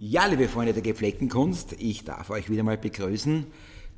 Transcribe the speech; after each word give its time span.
Ja, 0.00 0.26
liebe 0.26 0.46
Freunde 0.46 0.72
der 0.72 0.82
gepflegten 0.82 1.28
Kunst, 1.28 1.72
ich 1.72 2.04
darf 2.04 2.30
euch 2.30 2.48
wieder 2.48 2.62
mal 2.62 2.78
begrüßen 2.78 3.48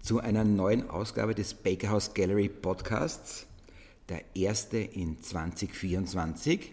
zu 0.00 0.18
einer 0.18 0.44
neuen 0.44 0.88
Ausgabe 0.88 1.34
des 1.34 1.52
Bakerhouse 1.52 2.14
Gallery 2.14 2.48
Podcasts, 2.48 3.46
der 4.08 4.22
erste 4.34 4.78
in 4.78 5.20
2024. 5.20 6.72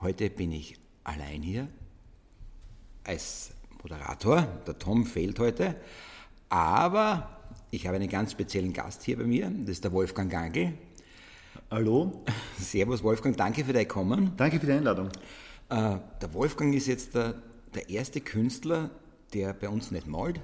Heute 0.00 0.28
bin 0.28 0.50
ich 0.50 0.74
allein 1.04 1.40
hier 1.40 1.68
als 3.04 3.52
Moderator. 3.80 4.48
Der 4.66 4.76
Tom 4.76 5.06
fehlt 5.06 5.38
heute, 5.38 5.76
aber 6.48 7.38
ich 7.70 7.86
habe 7.86 7.94
einen 7.94 8.08
ganz 8.08 8.32
speziellen 8.32 8.72
Gast 8.72 9.04
hier 9.04 9.18
bei 9.18 9.24
mir, 9.24 9.52
das 9.60 9.68
ist 9.68 9.84
der 9.84 9.92
Wolfgang 9.92 10.32
Gangl. 10.32 10.72
Hallo. 11.70 12.24
Servus 12.58 13.04
Wolfgang, 13.04 13.36
danke 13.36 13.64
für 13.64 13.72
dein 13.72 13.86
Kommen. 13.86 14.32
Danke 14.36 14.58
für 14.58 14.66
die 14.66 14.72
Einladung. 14.72 15.10
Äh, 15.68 15.98
der 16.20 16.34
Wolfgang 16.34 16.74
ist 16.74 16.88
jetzt 16.88 17.14
der, 17.14 17.40
der 17.74 17.90
erste 17.90 18.20
Künstler, 18.20 18.90
der 19.34 19.52
bei 19.52 19.68
uns 19.68 19.90
nicht 19.90 20.06
malt, 20.06 20.40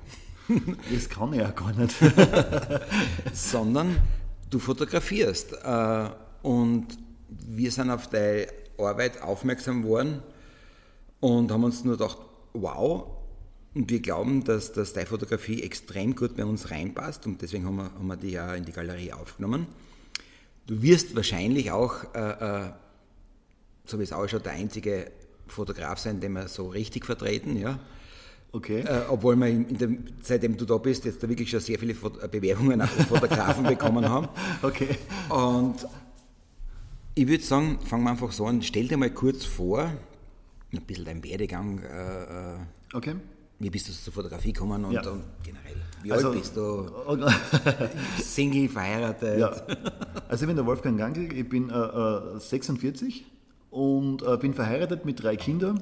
Das 0.93 1.09
kann 1.09 1.33
ich 1.33 1.41
ja 1.41 1.51
gar 1.51 1.73
nicht. 1.73 1.95
sondern 3.33 3.97
du 4.51 4.59
fotografierst. 4.59 5.53
Äh, 5.53 6.11
Und 6.43 6.87
wir 7.29 7.71
sind 7.71 7.91
auf 7.91 8.09
deine 8.09 8.49
Arbeit 8.79 9.23
aufmerksam 9.23 9.83
geworden 9.83 10.23
und 11.21 11.51
haben 11.51 11.65
uns 11.65 11.85
nur 11.85 11.97
gedacht, 11.97 12.19
wow, 12.53 13.07
und 13.75 13.91
wir 13.91 14.01
glauben, 14.01 14.45
dass, 14.45 14.73
dass 14.73 14.93
deine 14.93 15.07
Fotografie 15.07 15.63
extrem 15.63 16.15
gut 16.15 16.37
bei 16.37 16.45
uns 16.45 16.71
reinpasst 16.71 17.27
und 17.27 17.41
deswegen 17.43 17.67
haben 17.67 17.77
wir, 17.77 17.85
haben 17.85 18.07
wir 18.07 18.17
die 18.17 18.31
ja 18.33 18.55
in 18.55 18.65
die 18.65 18.73
Galerie 18.73 19.13
aufgenommen. 19.13 19.67
Du 20.67 20.83
wirst 20.83 21.17
wahrscheinlich 21.17 21.73
auch, 21.73 22.15
äh, 22.15 22.67
äh, 22.67 22.73
so 23.87 23.99
wie 23.99 24.03
es 24.03 24.13
ausschaut, 24.13 24.45
der 24.45 24.53
einzige 24.53 25.11
Fotograf 25.47 25.99
sein, 25.99 26.21
den 26.21 26.33
wir 26.33 26.49
so 26.49 26.69
richtig 26.69 27.05
vertreten, 27.07 27.57
ja. 27.57 27.79
Okay. 28.53 28.81
Äh, 28.81 29.03
obwohl 29.09 29.35
wir 29.37 29.49
in 29.49 29.77
dem, 29.77 30.05
seitdem 30.23 30.57
du 30.57 30.65
da 30.65 30.77
bist, 30.79 31.05
jetzt 31.05 31.23
da 31.23 31.29
wirklich 31.29 31.51
schon 31.51 31.59
sehr 31.61 31.79
viele 31.79 31.95
Fot- 31.95 32.31
Bewerbungen 32.31 32.81
von 32.87 33.07
Fotografen 33.07 33.65
bekommen 33.67 34.09
haben. 34.09 34.29
Okay. 34.63 34.97
Und 35.29 35.75
ich 37.17 37.27
würde 37.27 37.43
sagen, 37.43 37.79
fangen 37.85 38.05
wir 38.05 38.11
einfach 38.11 38.31
so 38.33 38.47
an. 38.47 38.63
Stell 38.63 38.87
dir 38.89 38.97
mal 38.97 39.11
kurz 39.11 39.45
vor, 39.45 39.93
ein 40.73 40.81
bisschen 40.83 41.05
dein 41.05 41.23
Werdegang, 41.25 41.81
äh, 41.83 42.23
äh, 42.55 42.57
Okay. 42.93 43.17
wie 43.59 43.71
bist 43.71 43.89
du 43.89 43.93
zur 43.93 44.13
Fotografie 44.13 44.53
gekommen 44.53 44.85
und, 44.85 44.93
Ja. 44.93 45.01
und 45.11 45.23
generell, 45.43 45.77
wie 46.05 46.13
Also- 46.13 46.29
alt 46.31 46.39
bist 46.41 46.57
du, 46.57 46.91
Single, 48.23 48.69
verheiratet? 48.69 49.39
ja. 49.41 49.51
Also 50.29 50.45
ich 50.45 50.47
bin 50.47 50.57
der 50.57 50.67
Wolfgang 50.67 50.97
Gangl, 50.99 51.33
ich 51.33 51.49
bin 51.49 51.71
äh, 51.71 51.75
äh, 51.75 52.39
46 52.39 53.25
und 53.75 54.23
äh, 54.23 54.37
bin 54.37 54.55
verheiratet 54.55 55.05
mit 55.05 55.23
drei 55.23 55.35
Kindern. 55.35 55.79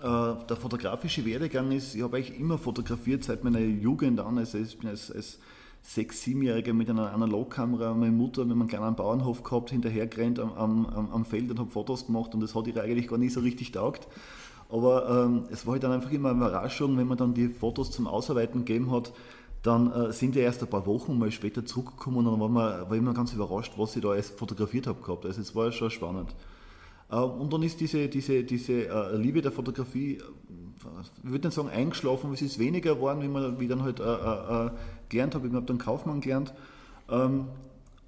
Äh, 0.00 0.02
der 0.02 0.56
fotografische 0.56 1.24
Werdegang 1.26 1.72
ist, 1.72 1.96
ich 1.96 2.02
habe 2.02 2.16
eigentlich 2.16 2.38
immer 2.38 2.58
fotografiert 2.58 3.24
seit 3.24 3.42
meiner 3.42 3.58
Jugend 3.58 4.20
an. 4.20 4.38
Also 4.38 4.58
ich 4.58 4.78
bin 4.78 4.88
als, 4.88 5.10
als 5.10 5.40
sechs, 5.82 6.22
siebenjähriger 6.22 6.72
mit 6.72 6.88
einer 6.88 7.12
Analogkamera 7.12 7.92
meine 7.92 8.12
Mutter 8.12 8.44
mit 8.44 8.52
einem 8.52 8.68
kleinen 8.68 8.94
Bauernhof 8.94 9.42
gehabt, 9.42 9.70
hinterhergerannt 9.70 10.38
am, 10.38 10.52
am, 10.52 10.86
am, 10.86 11.10
am 11.10 11.24
Feld 11.24 11.50
und 11.50 11.58
habe 11.58 11.70
Fotos 11.72 12.06
gemacht 12.06 12.34
und 12.34 12.40
das 12.40 12.54
hat 12.54 12.68
ihr 12.68 12.80
eigentlich 12.80 13.08
gar 13.08 13.18
nicht 13.18 13.32
so 13.32 13.40
richtig 13.40 13.72
taugt. 13.72 14.06
Aber 14.70 15.26
ähm, 15.26 15.46
es 15.50 15.66
war 15.66 15.72
halt 15.72 15.82
dann 15.82 15.90
einfach 15.90 16.12
immer 16.12 16.30
eine 16.30 16.38
Überraschung, 16.38 16.96
wenn 16.96 17.08
man 17.08 17.18
dann 17.18 17.34
die 17.34 17.48
Fotos 17.48 17.90
zum 17.90 18.06
Ausarbeiten 18.06 18.64
gegeben 18.64 18.92
hat, 18.92 19.12
dann 19.64 19.92
äh, 19.92 20.12
sind 20.12 20.36
die 20.36 20.38
erst 20.38 20.62
ein 20.62 20.70
paar 20.70 20.86
Wochen 20.86 21.18
mal 21.18 21.32
später 21.32 21.66
zurückgekommen 21.66 22.18
und 22.18 22.26
dann 22.26 22.40
war, 22.40 22.48
man, 22.48 22.88
war 22.88 22.92
ich 22.92 22.98
immer 22.98 23.12
ganz 23.12 23.32
überrascht, 23.32 23.72
was 23.76 23.96
ich 23.96 24.02
da 24.02 24.10
alles 24.10 24.30
fotografiert 24.30 24.86
habe 24.86 25.02
gehabt. 25.02 25.26
Also 25.26 25.40
es 25.40 25.54
war 25.56 25.72
schon 25.72 25.90
spannend. 25.90 26.32
Äh, 27.12 27.16
Und 27.16 27.52
dann 27.52 27.62
ist 27.62 27.78
diese, 27.80 28.08
diese, 28.08 28.42
diese 28.42 28.88
äh, 28.88 29.16
Liebe 29.16 29.40
der 29.42 29.52
Fotografie, 29.52 30.16
äh, 30.16 30.22
ich 31.22 31.30
würde 31.30 31.46
nicht 31.48 31.54
sagen 31.54 31.68
eingeschlafen, 31.68 32.32
es 32.32 32.40
ist 32.42 32.58
weniger 32.58 32.96
geworden, 32.96 33.22
wie 33.22 33.28
man 33.28 33.60
wie 33.60 33.68
dann 33.68 33.82
halt 33.82 34.00
äh, 34.00 34.02
äh, 34.02 34.66
äh, 34.66 34.70
gelernt 35.08 35.36
habe. 35.36 35.46
Ich 35.46 35.54
habe 35.54 35.66
dann 35.66 35.78
Kaufmann 35.78 36.20
gelernt 36.20 36.52
ähm, 37.08 37.44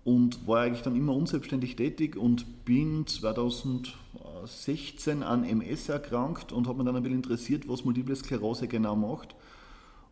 und 0.05 0.49
war 0.49 0.63
eigentlich 0.63 0.83
dann 0.83 0.97
immer 0.97 1.15
unselbstständig 1.15 1.77
tätig 1.77 2.17
und 2.17 2.65
bin 2.65 3.07
2016 3.07 5.23
an 5.23 5.45
MS 5.45 5.89
erkrankt 5.89 6.51
und 6.53 6.67
habe 6.67 6.79
mich 6.79 6.87
dann 6.87 6.97
ein 6.97 7.03
bisschen 7.03 7.19
interessiert, 7.19 7.69
was 7.69 7.85
Multiple 7.85 8.17
Sklerose 8.17 8.67
genau 8.67 8.97
macht 8.97 9.37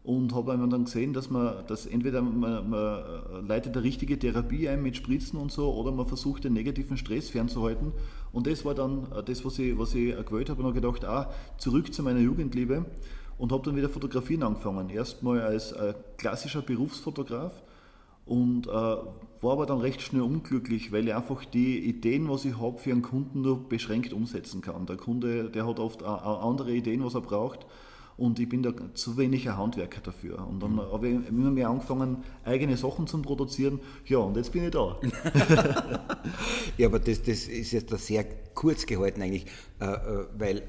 und 0.05 0.35
habe 0.35 0.53
einmal 0.53 0.69
dann 0.69 0.85
gesehen, 0.85 1.13
dass 1.13 1.31
man, 1.31 1.65
dass 1.69 1.87
entweder 1.87 2.23
man, 2.23 2.69
man 2.69 3.47
leitet 3.47 3.77
eine 3.77 3.85
richtige 3.85 4.19
Therapie 4.19 4.69
ein 4.69 4.83
mit 4.83 4.97
Spritzen 4.97 5.39
und 5.39 5.53
so, 5.53 5.73
oder 5.73 5.93
man 5.93 6.07
versucht 6.07 6.43
den 6.43 6.55
negativen 6.55 6.97
Stress 6.97 7.31
fernzuhalten. 7.31 7.93
Und 8.33 8.49
das 8.49 8.65
war 8.65 8.75
dann 8.75 9.07
äh, 9.13 9.23
das, 9.23 9.45
was 9.45 9.59
ich, 9.61 9.79
was 9.79 9.95
ich 9.95 10.15
gewählt 10.27 10.51
habe 10.51 10.61
und 10.61 10.67
habe 10.67 10.81
gedacht, 10.81 11.05
ah, 11.05 11.31
zurück 11.57 11.95
zu 11.95 12.03
meiner 12.03 12.19
Jugendliebe 12.19 12.85
und 13.39 13.53
habe 13.53 13.63
dann 13.65 13.77
wieder 13.77 13.89
Fotografieren 13.89 14.43
angefangen. 14.43 14.91
Erstmal 14.91 15.41
als 15.41 15.71
äh, 15.71 15.95
klassischer 16.17 16.63
Berufsfotograf 16.63 17.63
und 18.27 18.67
äh, 18.67 18.71
war 18.71 19.53
aber 19.53 19.67
dann 19.67 19.79
recht 19.79 20.01
schnell 20.01 20.23
unglücklich, 20.23 20.91
weil 20.91 21.07
ich 21.07 21.15
einfach 21.15 21.45
die 21.45 21.79
Ideen, 21.79 22.29
was 22.29 22.45
ich 22.45 22.59
habe, 22.61 22.79
für 22.79 22.91
einen 22.91 23.03
Kunden 23.03 23.43
nur 23.43 23.69
beschränkt 23.69 24.13
umsetzen 24.13 24.63
kann. 24.63 24.87
Der 24.87 24.97
Kunde, 24.97 25.49
der 25.49 25.65
hat 25.67 25.79
oft 25.79 26.03
a- 26.03 26.41
andere 26.41 26.73
Ideen, 26.73 27.05
was 27.05 27.15
er 27.15 27.21
braucht 27.21 27.67
und 28.17 28.39
ich 28.39 28.49
bin 28.49 28.63
da 28.63 28.73
zu 28.95 29.17
wenig 29.17 29.49
ein 29.49 29.57
Handwerker 29.57 30.01
dafür. 30.01 30.47
Und 30.47 30.63
dann 30.63 30.79
habe 30.81 31.09
ich 31.09 31.29
immer 31.29 31.51
mehr 31.51 31.69
angefangen, 31.71 32.19
eigene 32.45 32.77
Sachen 32.77 33.07
zu 33.07 33.21
produzieren. 33.23 33.81
Ja, 34.07 34.19
und 34.19 34.37
jetzt 34.37 34.53
bin 34.53 34.65
ich 34.65 34.71
da. 34.71 34.99
Ja, 36.79 36.87
aber 36.89 36.99
das, 36.99 37.23
das 37.23 37.47
ist 37.49 37.73
jetzt 37.73 37.93
da 37.93 37.99
sehr 37.99 38.25
kurz 38.55 38.87
gehalten 38.87 39.23
eigentlich, 39.23 39.47
äh, 39.81 39.85
äh, 39.87 40.27
weil 40.39 40.63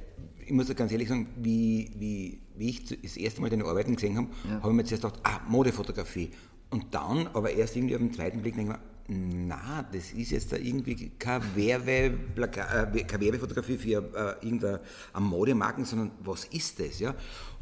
ich 0.46 0.52
muss 0.52 0.74
ganz 0.76 0.92
ehrlich 0.92 1.08
sagen, 1.10 1.28
wie, 1.38 1.92
wie, 1.98 2.40
wie 2.58 2.70
ich 2.70 2.84
das 3.02 3.16
erste 3.18 3.42
Mal 3.42 3.50
deine 3.50 3.66
Arbeiten 3.66 3.96
gesehen 3.96 4.18
habe, 4.18 4.28
Ja. 4.50 4.56
habe 4.62 4.70
ich 4.70 4.76
mir 4.76 4.84
zuerst 4.84 5.04
gedacht, 5.04 5.20
ah, 5.24 5.40
Modefotografie. 5.48 6.32
Und 6.70 6.86
dann, 6.92 7.28
aber 7.34 7.52
erst 7.52 7.76
irgendwie 7.76 7.96
auf 7.96 8.02
den 8.02 8.12
zweiten 8.14 8.42
Blick 8.42 8.56
denke 8.56 8.74
ich 8.74 8.78
mir, 8.78 8.84
na, 9.08 9.84
das 9.92 10.14
ist 10.14 10.32
jetzt 10.32 10.52
da 10.52 10.58
irgendwie 10.58 11.12
keine, 11.20 11.44
Werbe, 11.56 12.18
äh, 12.38 13.04
keine 13.04 13.26
Werbefotografie 13.26 13.78
für 13.78 13.90
äh, 13.90 14.46
irgendeine 14.46 14.80
eine 15.12 15.26
Modemarken, 15.26 15.84
sondern 15.84 16.12
was 16.24 16.46
ist 16.46 16.80
das? 16.80 17.00
Ja? 17.00 17.14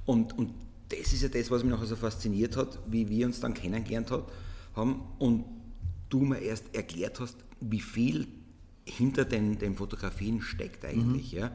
Und, 0.05 0.37
und 0.37 0.53
das 0.89 1.13
ist 1.13 1.23
ja 1.23 1.29
das, 1.29 1.49
was 1.49 1.63
mich 1.63 1.71
nachher 1.71 1.87
so 1.87 1.95
fasziniert 1.95 2.57
hat, 2.57 2.77
wie 2.87 3.09
wir 3.09 3.25
uns 3.25 3.39
dann 3.39 3.53
kennengelernt 3.53 4.11
hat, 4.11 4.25
haben 4.75 5.01
und 5.17 5.45
du 6.09 6.19
mir 6.19 6.39
erst 6.39 6.75
erklärt 6.75 7.19
hast, 7.19 7.37
wie 7.59 7.79
viel 7.79 8.27
hinter 8.85 9.25
den, 9.25 9.57
den 9.57 9.75
Fotografien 9.75 10.41
steckt 10.41 10.85
eigentlich. 10.85 11.31
Ja? 11.31 11.51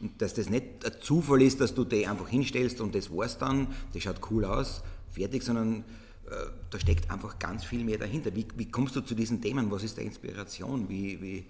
Und 0.00 0.12
dass 0.18 0.34
das 0.34 0.48
nicht 0.48 0.64
ein 0.84 0.92
Zufall 1.00 1.42
ist, 1.42 1.60
dass 1.60 1.74
du 1.74 1.84
die 1.84 2.06
einfach 2.06 2.28
hinstellst 2.28 2.80
und 2.80 2.94
das 2.94 3.10
war's 3.10 3.38
dann, 3.38 3.68
das 3.92 4.02
schaut 4.02 4.20
cool 4.30 4.44
aus, 4.44 4.82
fertig, 5.10 5.42
sondern 5.42 5.84
da 6.70 6.78
steckt 6.78 7.10
einfach 7.10 7.38
ganz 7.38 7.64
viel 7.64 7.84
mehr 7.84 7.98
dahinter. 7.98 8.34
Wie, 8.34 8.46
wie 8.56 8.70
kommst 8.70 8.96
du 8.96 9.00
zu 9.00 9.14
diesen 9.14 9.40
Themen? 9.40 9.70
Was 9.70 9.84
ist 9.84 9.96
der 9.96 10.04
Inspiration? 10.04 10.88
Wie, 10.88 11.20
wie, 11.22 11.44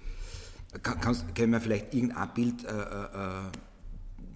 kann, 0.83 1.01
kannst, 1.01 1.35
können 1.35 1.53
wir 1.53 1.61
vielleicht 1.61 1.95
irgendein 1.95 2.35
Bild 2.35 2.65
äh, 2.65 2.69
äh, 2.69 3.51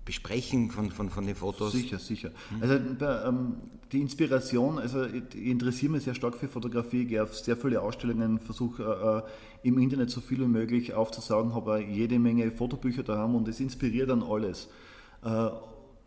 besprechen 0.04 0.70
von, 0.70 0.90
von, 0.90 1.10
von 1.10 1.26
den 1.26 1.36
Fotos? 1.36 1.72
Sicher, 1.72 1.98
sicher. 1.98 2.30
Also 2.60 2.78
bei, 2.98 3.24
ähm, 3.26 3.56
die 3.92 4.00
Inspiration, 4.00 4.78
also 4.78 5.04
ich, 5.04 5.34
interessiere 5.34 5.92
mich 5.92 6.04
sehr 6.04 6.14
stark 6.14 6.36
für 6.36 6.48
Fotografie, 6.48 7.04
gehe 7.04 7.22
auf 7.22 7.36
sehr 7.36 7.56
viele 7.56 7.80
Ausstellungen, 7.82 8.38
versuche 8.38 8.82
äh, 8.82 9.66
äh, 9.66 9.68
im 9.68 9.78
Internet 9.78 10.10
so 10.10 10.20
viel 10.20 10.40
wie 10.40 10.46
möglich 10.46 10.94
aufzusaugen, 10.94 11.54
habe 11.54 11.82
jede 11.82 12.18
Menge 12.18 12.50
Fotobücher 12.50 13.02
daheim 13.02 13.34
und 13.34 13.48
es 13.48 13.60
inspiriert 13.60 14.10
dann 14.10 14.22
alles. 14.22 14.68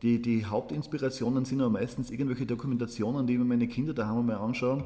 Die, 0.03 0.22
die 0.22 0.46
Hauptinspirationen 0.46 1.46
sind 1.46 1.62
aber 1.62 1.69
meistens 1.69 2.12
irgendwelche 2.12 2.46
Dokumentationen, 2.46 3.25
die 3.25 3.38
mir 3.38 3.46
meine 3.46 3.69
Kinder 3.69 3.94
daheim 3.94 4.19
einmal 4.19 4.36
anschaue, 4.36 4.84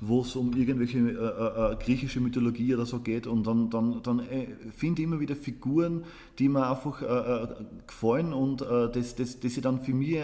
wo 0.00 0.22
es 0.22 0.34
um 0.34 0.54
irgendwelche 0.54 0.98
äh, 0.98 1.12
äh, 1.12 1.72
äh, 1.72 1.76
griechische 1.76 2.20
Mythologie 2.20 2.74
oder 2.74 2.84
so 2.84 2.98
geht 2.98 3.28
und 3.28 3.46
dann, 3.46 3.70
dann, 3.70 4.02
dann 4.02 4.18
äh, 4.18 4.48
finde 4.76 5.02
ich 5.02 5.06
immer 5.06 5.20
wieder 5.20 5.36
Figuren, 5.36 6.02
die 6.40 6.48
mir 6.48 6.68
einfach 6.68 7.00
äh, 7.00 7.04
äh, 7.06 7.48
gefallen 7.86 8.32
und 8.32 8.60
das, 8.60 9.14
das, 9.14 9.38
das 9.38 9.56
ich 9.56 9.60
dann 9.60 9.80
für 9.80 9.94
mich 9.94 10.16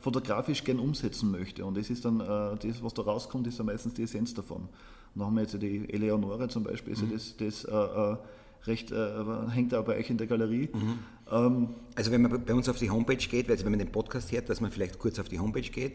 fotografisch 0.00 0.64
gern 0.64 0.78
umsetzen 0.78 1.30
möchte. 1.30 1.64
Und 1.64 1.76
das 1.76 1.90
ist 1.90 2.04
dann, 2.06 2.18
das, 2.18 2.82
was 2.82 2.94
da 2.94 3.02
rauskommt, 3.02 3.46
ist 3.46 3.58
dann 3.58 3.66
meistens 3.66 3.94
die 3.94 4.02
Essenz 4.02 4.32
davon. 4.32 4.62
Und 4.62 4.68
dann 5.14 5.26
haben 5.26 5.34
wir 5.34 5.42
jetzt 5.42 5.60
die 5.60 5.92
Eleonore 5.92 6.48
zum 6.48 6.64
Beispiel, 6.64 6.94
also 6.94 7.06
das, 7.06 7.36
das 7.36 7.64
äh, 7.64 8.16
recht, 8.66 8.90
äh, 8.92 9.10
hängt 9.50 9.74
auch 9.74 9.84
bei 9.84 9.96
euch 9.98 10.10
in 10.10 10.18
der 10.18 10.26
Galerie. 10.26 10.68
Ähm, 11.30 11.68
Also 11.94 12.10
wenn 12.10 12.22
man 12.22 12.44
bei 12.44 12.54
uns 12.54 12.68
auf 12.68 12.78
die 12.78 12.90
Homepage 12.90 13.16
geht, 13.16 13.50
also 13.50 13.64
wenn 13.64 13.72
man 13.72 13.78
den 13.78 13.92
Podcast 13.92 14.32
hört, 14.32 14.48
dass 14.48 14.60
man 14.60 14.70
vielleicht 14.70 14.98
kurz 14.98 15.18
auf 15.18 15.28
die 15.28 15.38
Homepage 15.38 15.62
geht 15.62 15.92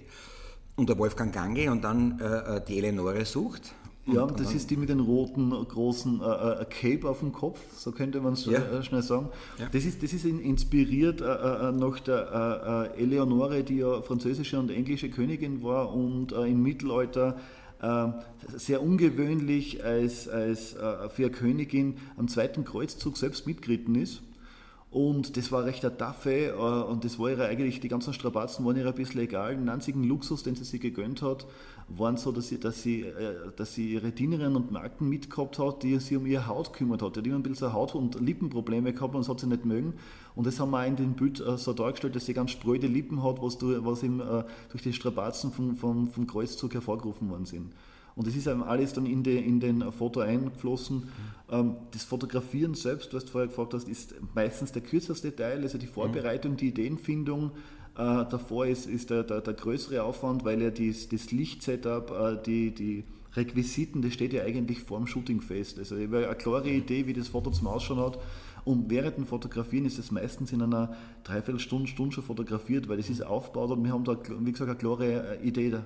und 0.75 0.89
der 0.89 0.97
Wolfgang 0.97 1.33
Gange 1.33 1.71
und 1.71 1.83
dann 1.83 2.19
äh, 2.19 2.61
die 2.67 2.77
Eleonore 2.77 3.25
sucht. 3.25 3.73
Ja, 4.05 4.25
das 4.25 4.47
dann, 4.47 4.55
ist 4.55 4.71
die 4.71 4.77
mit 4.77 4.89
den 4.89 5.01
roten, 5.01 5.51
großen 5.51 6.19
äh, 6.21 6.23
äh, 6.23 6.65
Cape 6.65 7.07
auf 7.07 7.19
dem 7.19 7.31
Kopf, 7.31 7.59
so 7.75 7.91
könnte 7.91 8.19
man 8.21 8.33
es 8.33 8.45
Ja. 8.45 8.57
äh, 8.59 8.81
schnell 8.81 9.03
sagen. 9.03 9.27
Ja. 9.59 9.67
Das 9.71 9.85
ist, 9.85 10.01
das 10.01 10.13
ist 10.13 10.25
in- 10.25 10.39
inspiriert 10.39 11.21
äh, 11.21 11.25
äh, 11.25 11.71
nach 11.73 11.99
der 11.99 12.89
äh, 12.97 13.01
äh, 13.01 13.03
Eleonore, 13.03 13.63
die 13.63 13.77
ja 13.77 14.01
französische 14.01 14.57
und 14.57 14.71
englische 14.71 15.09
Königin 15.11 15.61
war 15.61 15.93
und 15.93 16.31
äh, 16.31 16.47
im 16.47 16.63
Mittelalter 16.63 17.35
äh, 17.37 17.39
sehr 18.57 18.81
ungewöhnlich 18.81 19.83
als, 19.83 20.27
als 20.27 20.73
äh, 20.73 21.09
für 21.09 21.23
eine 21.23 21.31
Königin 21.31 21.97
am 22.17 22.27
zweiten 22.27 22.65
Kreuzzug 22.65 23.17
selbst 23.17 23.47
mitgeritten 23.47 23.95
ist. 23.95 24.21
Und 24.91 25.37
das 25.37 25.51
war 25.51 25.65
recht 25.65 25.85
eine 25.85 25.95
Taffe 25.95 26.47
äh, 26.47 26.51
und 26.53 27.05
das 27.05 27.19
war 27.19 27.29
ihr 27.29 27.39
eigentlich, 27.45 27.79
die 27.79 27.89
ganzen 27.89 28.11
Strapazen 28.11 28.65
waren 28.65 28.75
ihr 28.75 28.87
ein 28.87 28.95
bisschen 28.95 29.21
egal. 29.21 29.55
Den 29.55 29.69
einzigen 29.69 30.03
Luxus, 30.03 30.41
den 30.41 30.55
sie 30.55 30.63
sich 30.63 30.81
gegönnt 30.81 31.21
hat, 31.21 31.45
waren 31.89 32.17
so, 32.17 32.31
dass 32.31 32.47
sie, 32.47 32.59
dass 32.59 32.81
sie, 32.81 33.03
äh, 33.03 33.51
dass 33.55 33.75
sie 33.75 33.93
ihre 33.93 34.11
Dienerinnen 34.11 34.55
und 34.55 34.71
Marken 34.71 35.07
mitgehabt 35.07 35.59
hat, 35.59 35.83
die 35.83 35.99
sich 35.99 36.17
um 36.17 36.25
ihre 36.25 36.47
Haut 36.47 36.73
gekümmert 36.73 37.03
hat. 37.03 37.15
Die 37.15 37.19
hat 37.19 37.27
immer 37.27 37.35
ein 37.35 37.43
bisschen 37.43 37.71
Haut- 37.71 37.93
und 37.93 38.19
Lippenprobleme 38.19 38.91
gehabt 38.91 39.13
und 39.13 39.21
das 39.21 39.29
hat 39.29 39.39
sie 39.39 39.47
nicht 39.47 39.63
mögen. 39.63 39.93
Und 40.35 40.47
das 40.47 40.59
haben 40.59 40.71
wir 40.71 40.81
auch 40.81 40.87
in 40.87 40.95
dem 40.95 41.13
Bild 41.13 41.39
äh, 41.39 41.55
so 41.55 41.73
dargestellt, 41.73 42.15
dass 42.15 42.25
sie 42.25 42.33
ganz 42.33 42.49
spröde 42.49 42.87
Lippen 42.87 43.21
hat, 43.21 43.43
was, 43.43 43.59
du, 43.59 43.85
was 43.85 44.01
ihm 44.01 44.23
durch 44.71 44.81
die 44.81 44.93
Strapazen 44.93 45.51
vom, 45.51 45.75
vom, 45.75 46.09
vom 46.09 46.25
Kreuzzug 46.25 46.73
hervorgerufen 46.73 47.29
worden 47.29 47.45
sind. 47.45 47.71
Und 48.15 48.27
das 48.27 48.35
ist 48.35 48.47
einem 48.47 48.63
alles 48.63 48.93
dann 48.93 49.05
in, 49.05 49.23
die, 49.23 49.37
in 49.37 49.59
den 49.59 49.91
Foto 49.91 50.19
eingeflossen. 50.19 51.07
Mhm. 51.49 51.75
Das 51.91 52.03
Fotografieren 52.03 52.75
selbst, 52.75 53.13
was 53.13 53.25
du 53.25 53.31
vorher 53.31 53.47
gefragt 53.47 53.73
hast, 53.73 53.87
ist 53.87 54.13
meistens 54.35 54.71
der 54.71 54.83
kürzeste 54.83 55.35
Teil, 55.35 55.63
also 55.63 55.77
die 55.77 55.87
Vorbereitung, 55.87 56.57
die 56.57 56.67
Ideenfindung. 56.67 57.51
Äh, 57.99 58.25
davor 58.29 58.65
ist, 58.65 58.85
ist 58.85 59.09
der, 59.09 59.23
der, 59.23 59.41
der, 59.41 59.53
größere 59.53 60.03
Aufwand, 60.03 60.45
weil 60.45 60.61
ja 60.61 60.69
dies, 60.69 61.09
das 61.09 61.31
Lichtsetup, 61.31 62.11
äh, 62.11 62.37
die, 62.45 62.73
die 62.73 63.03
Requisiten, 63.35 64.01
das 64.01 64.13
steht 64.13 64.31
ja 64.31 64.43
eigentlich 64.43 64.79
vor 64.81 64.99
dem 64.99 65.07
Shooting 65.07 65.41
fest. 65.41 65.77
Also 65.77 65.97
ich 65.97 66.07
habe 66.07 66.27
eine 66.27 66.35
klare 66.35 66.69
Idee, 66.69 67.07
wie 67.07 67.13
das 67.13 67.27
Foto 67.27 67.51
zum 67.51 67.67
Ausschauen 67.67 67.99
hat. 67.99 68.19
Und 68.63 68.89
während 68.89 69.17
dem 69.17 69.25
Fotografieren 69.25 69.85
ist 69.85 69.99
es 69.99 70.11
meistens 70.11 70.51
in 70.51 70.61
einer 70.61 70.95
Dreiviertelstunde, 71.23 71.87
Stunde 71.87 72.13
schon 72.13 72.23
fotografiert, 72.23 72.87
weil 72.87 72.97
das 72.97 73.09
ist 73.09 73.25
aufgebaut 73.25 73.71
und 73.71 73.83
wir 73.83 73.91
haben 73.91 74.03
da, 74.03 74.17
wie 74.39 74.51
gesagt, 74.51 74.69
eine 74.69 74.79
klare 74.79 75.39
Idee 75.43 75.79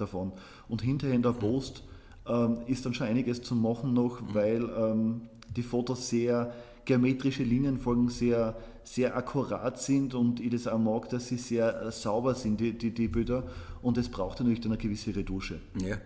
davon. 0.00 0.32
Und 0.68 0.82
hinterher 0.82 1.14
in 1.14 1.22
der 1.22 1.32
Post 1.32 1.84
ähm, 2.26 2.58
ist 2.66 2.86
dann 2.86 2.94
schon 2.94 3.06
einiges 3.06 3.42
zu 3.42 3.54
machen 3.54 3.92
noch, 3.94 4.20
mhm. 4.20 4.34
weil 4.34 4.70
ähm, 4.76 5.20
die 5.56 5.62
Fotos 5.62 6.08
sehr 6.08 6.52
geometrische 6.84 7.42
Linien 7.42 7.78
folgen, 7.78 8.08
sehr, 8.08 8.56
sehr 8.84 9.16
akkurat 9.16 9.80
sind 9.80 10.14
und 10.14 10.40
ich 10.40 10.50
das 10.50 10.66
auch 10.66 10.78
mag, 10.78 11.08
dass 11.10 11.28
sie 11.28 11.36
sehr 11.36 11.82
äh, 11.82 11.92
sauber 11.92 12.34
sind, 12.34 12.60
die, 12.60 12.76
die, 12.76 12.92
die 12.92 13.08
Bilder. 13.08 13.44
Und 13.82 13.98
es 13.98 14.08
braucht 14.08 14.40
natürlich 14.40 14.60
dann 14.60 14.72
eine 14.72 14.80
gewisse 14.80 15.14
Retusche. 15.14 15.60
Ja. 15.76 15.98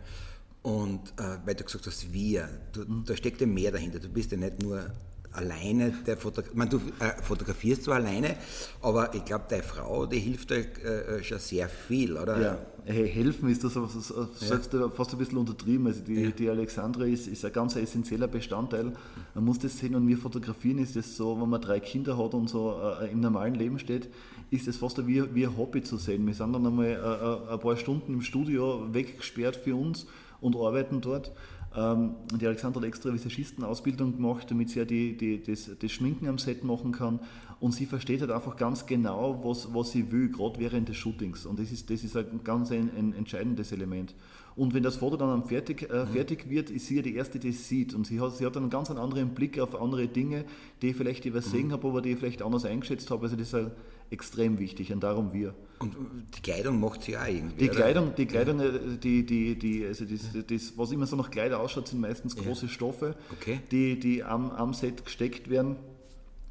Und 0.62 1.12
äh, 1.19 1.38
weil 1.44 1.55
du 1.55 1.64
gesagt 1.64 1.87
hast, 1.87 2.12
wir, 2.12 2.49
du, 2.73 2.81
mhm. 2.81 3.05
da 3.06 3.17
steckt 3.17 3.40
ja 3.40 3.47
mehr 3.47 3.70
dahinter. 3.70 3.99
Du 3.99 4.08
bist 4.08 4.32
ja 4.32 4.38
nicht 4.38 4.62
nur 4.62 4.87
alleine 5.35 5.91
der 6.07 6.17
Fotograf. 6.17 6.55
Man, 6.55 6.69
du 6.69 6.79
äh, 7.01 7.23
fotografierst 7.23 7.85
zwar 7.85 7.97
alleine, 7.97 8.37
aber 8.81 9.15
ich 9.15 9.25
glaube, 9.25 9.45
deine 9.49 9.63
Frau, 9.63 10.07
die 10.07 10.19
hilft 10.19 10.51
dir 10.51 10.59
äh, 10.59 11.23
schon 11.23 11.39
sehr 11.39 11.69
viel, 11.69 12.17
oder? 12.17 12.41
Ja, 12.41 12.59
hey, 12.85 13.09
helfen 13.09 13.49
ist 13.49 13.65
das 13.65 13.75
selbst 13.75 14.73
ja. 14.73 14.89
fast 14.89 15.13
ein 15.13 15.19
bisschen 15.19 15.39
untertrieben. 15.39 15.87
Also 15.87 16.03
die, 16.03 16.15
ja. 16.15 16.31
die 16.31 16.49
Alexandra 16.49 17.05
ist, 17.05 17.27
ist 17.27 17.45
ein 17.45 17.53
ganz 17.53 17.77
essentieller 17.77 18.29
Bestandteil. 18.29 18.93
Man 19.35 19.45
muss 19.45 19.59
das 19.59 19.79
sehen 19.79 19.95
und 19.95 20.07
wir 20.07 20.19
fotografieren 20.19 20.79
ist 20.79 20.97
das 20.97 21.17
so, 21.17 21.41
wenn 21.41 21.49
man 21.49 21.61
drei 21.61 21.81
Kinder 21.81 22.17
hat 22.17 22.35
und 22.35 22.49
so 22.49 22.81
äh, 23.01 23.11
im 23.11 23.21
normalen 23.21 23.55
Leben 23.55 23.79
steht, 23.79 24.09
ist 24.51 24.69
das 24.69 24.77
fast 24.77 25.05
wie, 25.07 25.35
wie 25.35 25.47
ein 25.47 25.57
Hobby 25.57 25.83
zu 25.83 25.97
sehen. 25.97 26.27
Wir 26.27 26.35
sind 26.35 26.53
dann 26.53 26.67
einmal 26.67 26.87
äh, 26.87 26.93
äh, 26.93 27.53
ein 27.53 27.61
paar 27.61 27.77
Stunden 27.77 28.15
im 28.15 28.23
Studio 28.23 28.87
weggesperrt 28.93 29.57
für 29.57 29.75
uns 29.75 30.07
und 30.41 30.57
arbeiten 30.57 31.01
dort. 31.01 31.33
Ähm, 31.76 32.15
die 32.41 32.47
Alexandra 32.47 32.81
hat 32.81 32.87
extra 32.87 33.12
Visagistenausbildung 33.12 34.17
gemacht, 34.17 34.50
damit 34.50 34.71
sie 34.71 34.79
ja 34.79 34.85
die, 34.85 35.17
die, 35.17 35.43
das, 35.43 35.71
das, 35.79 35.93
Schminken 35.93 36.29
am 36.29 36.38
Set 36.38 36.62
machen 36.62 36.93
kann. 36.93 37.19
Und 37.59 37.73
sie 37.73 37.87
versteht 37.87 38.21
halt 38.21 38.31
einfach 38.31 38.56
ganz 38.56 38.87
genau, 38.87 39.41
was, 39.43 39.75
was 39.75 39.91
sie 39.91 40.12
will, 40.12 40.31
gerade 40.31 40.61
während 40.61 40.88
des 40.88 40.97
Shootings. 40.97 41.47
Und 41.47 41.59
das 41.59 41.73
ist, 41.73 41.91
das 41.91 42.05
ist 42.05 42.17
ein 42.17 42.41
ganz 42.44 42.71
ein, 42.71 42.91
ein 42.97 43.12
entscheidendes 43.12 43.73
Element. 43.73 44.15
Und 44.56 44.73
wenn 44.73 44.85
das 44.85 44.97
Foto 44.97 45.17
dann 45.17 45.44
fertig, 45.44 45.91
äh, 45.91 46.05
mhm. 46.05 46.09
fertig 46.09 46.49
wird, 46.49 46.71
ist 46.71 46.87
sie 46.87 46.97
ja 46.97 47.03
die 47.03 47.17
Erste, 47.17 47.41
die 47.41 47.49
es 47.49 47.69
sieht. 47.69 47.93
Und 47.93 48.06
sie 48.06 48.21
hat, 48.21 48.37
sie 48.37 48.47
hat 48.47 48.56
einen 48.56 48.71
ganz 48.71 48.91
anderen 48.91 49.31
Blick 49.31 49.59
auf 49.59 49.81
andere 49.81 50.06
Dinge, 50.06 50.44
die 50.81 50.91
ich 50.91 50.97
vielleicht 50.97 51.25
übersehen 51.25 51.69
mhm. 51.69 51.73
habe, 51.73 51.88
aber 51.88 52.03
die 52.03 52.11
ich 52.11 52.19
vielleicht 52.19 52.43
anders 52.43 52.65
eingeschätzt 52.65 53.11
habe. 53.11 53.25
Also 53.25 53.37
das 53.37 53.53
ist 53.53 53.71
extrem 54.14 54.58
wichtig 54.58 54.93
und 54.93 55.00
darum 55.00 55.32
wir. 55.32 55.55
Und 55.78 55.96
die 56.37 56.40
Kleidung 56.40 56.81
macht 56.81 57.02
sie 57.02 57.16
auch 57.16 57.26
irgendwie. 57.26 57.56
Die 57.56 57.70
oder? 57.70 57.75
Kleidung, 57.76 58.14
die 58.14 58.26
Kleidung, 58.26 58.61
ja. 58.61 58.66
Äh, 58.66 58.99
die, 59.02 59.26
die, 59.26 59.58
die, 59.58 59.84
also 59.84 60.05
das, 60.05 60.20
das, 60.46 60.72
was 60.78 60.93
immer 60.93 61.06
so 61.06 61.16
nach 61.16 61.31
Kleider 61.31 61.61
ausschaut, 61.61 61.88
sind 61.88 62.00
meistens 62.00 62.37
große 62.37 62.66
ja. 62.66 62.72
Stoffe, 62.72 63.16
okay. 63.32 63.61
die, 63.70 63.99
die 63.99 64.25
am, 64.25 64.50
am 64.50 64.72
Set 64.72 65.05
gesteckt 65.05 65.50
werden. 65.50 65.76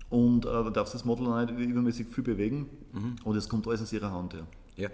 Und 0.10 0.46
äh, 0.46 0.50
da 0.50 0.70
darf 0.70 0.92
das 0.92 1.06
Model 1.06 1.28
nicht 1.46 1.58
übermäßig 1.60 2.08
viel 2.08 2.24
bewegen. 2.24 2.70
Mhm. 2.92 3.16
Und 3.24 3.36
es 3.36 3.50
kommt 3.50 3.68
alles 3.68 3.82
aus 3.82 3.94
ihrer 3.94 4.12
Hand. 4.12 4.34
Ja. 4.34 4.46
Ja, 4.76 4.90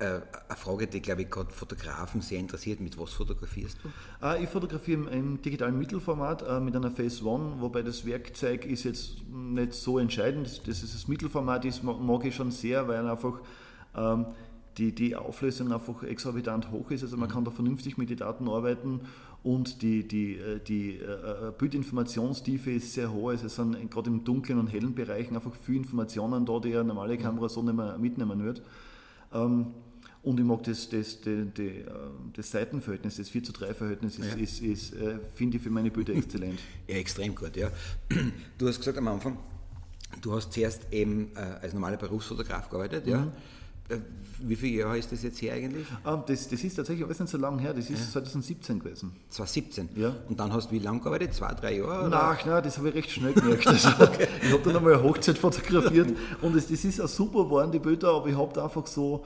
äh, 0.00 0.20
eine 0.48 0.56
Frage, 0.56 0.86
die, 0.86 1.00
glaube 1.00 1.22
ich, 1.22 1.30
gerade 1.30 1.52
Fotografen 1.52 2.22
sehr 2.22 2.38
interessiert. 2.38 2.80
Mit 2.80 2.98
was 2.98 3.12
fotografierst 3.12 3.78
du? 3.82 4.26
Äh, 4.26 4.44
ich 4.44 4.48
fotografiere 4.48 5.10
im, 5.10 5.42
digitalen 5.42 5.78
Mittelformat 5.78 6.42
äh, 6.42 6.58
mit 6.58 6.74
einer 6.74 6.90
Phase 6.90 7.24
One, 7.24 7.56
wobei 7.58 7.82
das 7.82 8.06
Werkzeug 8.06 8.64
ist 8.64 8.84
jetzt 8.84 9.22
nicht 9.28 9.74
so 9.74 9.98
entscheidend. 9.98 10.66
Das 10.66 10.82
ist 10.82 10.94
das 10.94 11.06
Mittelformat, 11.06 11.66
das 11.66 11.82
mag 11.82 12.24
ich 12.24 12.34
schon 12.34 12.50
sehr, 12.50 12.88
weil 12.88 13.06
einfach 13.06 13.40
ähm, 13.94 14.26
die, 14.78 14.94
die 14.94 15.16
Auflösung 15.16 15.70
einfach 15.70 16.02
exorbitant 16.02 16.70
hoch 16.70 16.90
ist. 16.90 17.02
Also 17.02 17.18
man 17.18 17.28
mhm. 17.28 17.32
kann 17.34 17.44
da 17.44 17.50
vernünftig 17.50 17.98
mit 17.98 18.08
den 18.08 18.16
Daten 18.16 18.48
arbeiten 18.48 19.02
und 19.42 19.82
die, 19.82 20.08
die, 20.08 20.38
die 20.66 20.96
äh, 20.96 21.52
Bildinformationstiefe 21.58 22.70
ist 22.72 22.94
sehr 22.94 23.12
hoch. 23.12 23.30
Also 23.30 23.46
es 23.46 23.56
sind 23.56 23.90
gerade 23.90 24.08
im 24.08 24.24
dunklen 24.24 24.58
und 24.58 24.68
hellen 24.68 24.94
Bereichen 24.94 25.34
einfach 25.34 25.52
viele 25.62 25.78
Informationen 25.78 26.46
da, 26.46 26.58
die 26.58 26.74
eine 26.74 26.84
normale 26.84 27.18
Kamera 27.18 27.50
so 27.50 27.62
nicht 27.62 27.74
mehr 27.74 27.98
mitnehmen 27.98 28.42
wird. 28.42 28.62
Ähm, 29.32 29.66
und 30.22 30.38
ich 30.38 30.44
mag 30.44 30.62
das, 30.64 30.88
das, 30.88 31.18
das, 31.20 31.34
das 32.34 32.50
Seitenverhältnis, 32.50 33.16
das 33.16 33.28
4 33.30 33.42
zu 33.42 33.52
3 33.52 33.72
Verhältnis, 33.72 34.18
ist, 34.18 34.28
ja. 34.28 34.34
ist, 34.36 34.60
ist, 34.60 34.94
äh, 34.94 35.18
finde 35.34 35.56
ich 35.56 35.62
für 35.62 35.70
meine 35.70 35.90
Bilder 35.90 36.14
exzellent. 36.14 36.60
Ja, 36.86 36.96
extrem 36.96 37.34
gut, 37.34 37.56
ja. 37.56 37.70
Du 38.58 38.68
hast 38.68 38.78
gesagt 38.78 38.98
am 38.98 39.08
Anfang, 39.08 39.38
du 40.20 40.34
hast 40.34 40.52
zuerst 40.52 40.92
eben 40.92 41.30
äh, 41.34 41.40
als 41.62 41.72
normaler 41.72 41.96
Berufsfotograf 41.96 42.68
gearbeitet, 42.68 43.06
mhm. 43.06 43.12
ja. 43.12 43.32
Äh, 43.88 43.98
wie 44.42 44.56
viele 44.56 44.80
Jahre 44.80 44.98
ist 44.98 45.10
das 45.10 45.22
jetzt 45.22 45.40
her 45.42 45.54
eigentlich? 45.54 45.86
Ah, 46.04 46.22
das, 46.26 46.48
das 46.48 46.64
ist 46.64 46.74
tatsächlich 46.74 47.04
alles 47.04 47.18
nicht 47.18 47.30
so 47.30 47.38
lange 47.38 47.60
her, 47.60 47.74
das 47.74 47.90
ist 47.90 48.00
ja. 48.00 48.12
2017 48.12 48.78
gewesen. 48.78 49.12
2017? 49.30 49.88
Ja. 49.96 50.14
Und 50.28 50.38
dann 50.38 50.52
hast 50.52 50.68
du 50.68 50.72
wie 50.72 50.78
lange 50.78 51.00
gearbeitet? 51.00 51.34
Zwei, 51.34 51.52
drei 51.54 51.76
Jahre? 51.78 52.08
Nein, 52.08 52.36
nein, 52.46 52.62
das 52.62 52.78
habe 52.78 52.90
ich 52.90 52.94
recht 52.94 53.10
schnell 53.10 53.32
gemerkt. 53.34 53.66
Also, 53.66 53.88
okay. 54.00 54.28
Ich 54.42 54.52
habe 54.52 54.62
dann 54.62 54.76
einmal 54.76 54.94
eine 54.94 55.02
Hochzeit 55.02 55.38
fotografiert 55.38 56.12
und 56.42 56.54
es, 56.56 56.68
das 56.68 56.84
ist 56.84 57.00
auch 57.00 57.08
super 57.08 57.44
geworden, 57.44 57.72
die 57.72 57.78
Bilder, 57.78 58.12
aber 58.12 58.28
ich 58.28 58.36
habe 58.36 58.62
einfach 58.62 58.86
so, 58.86 59.24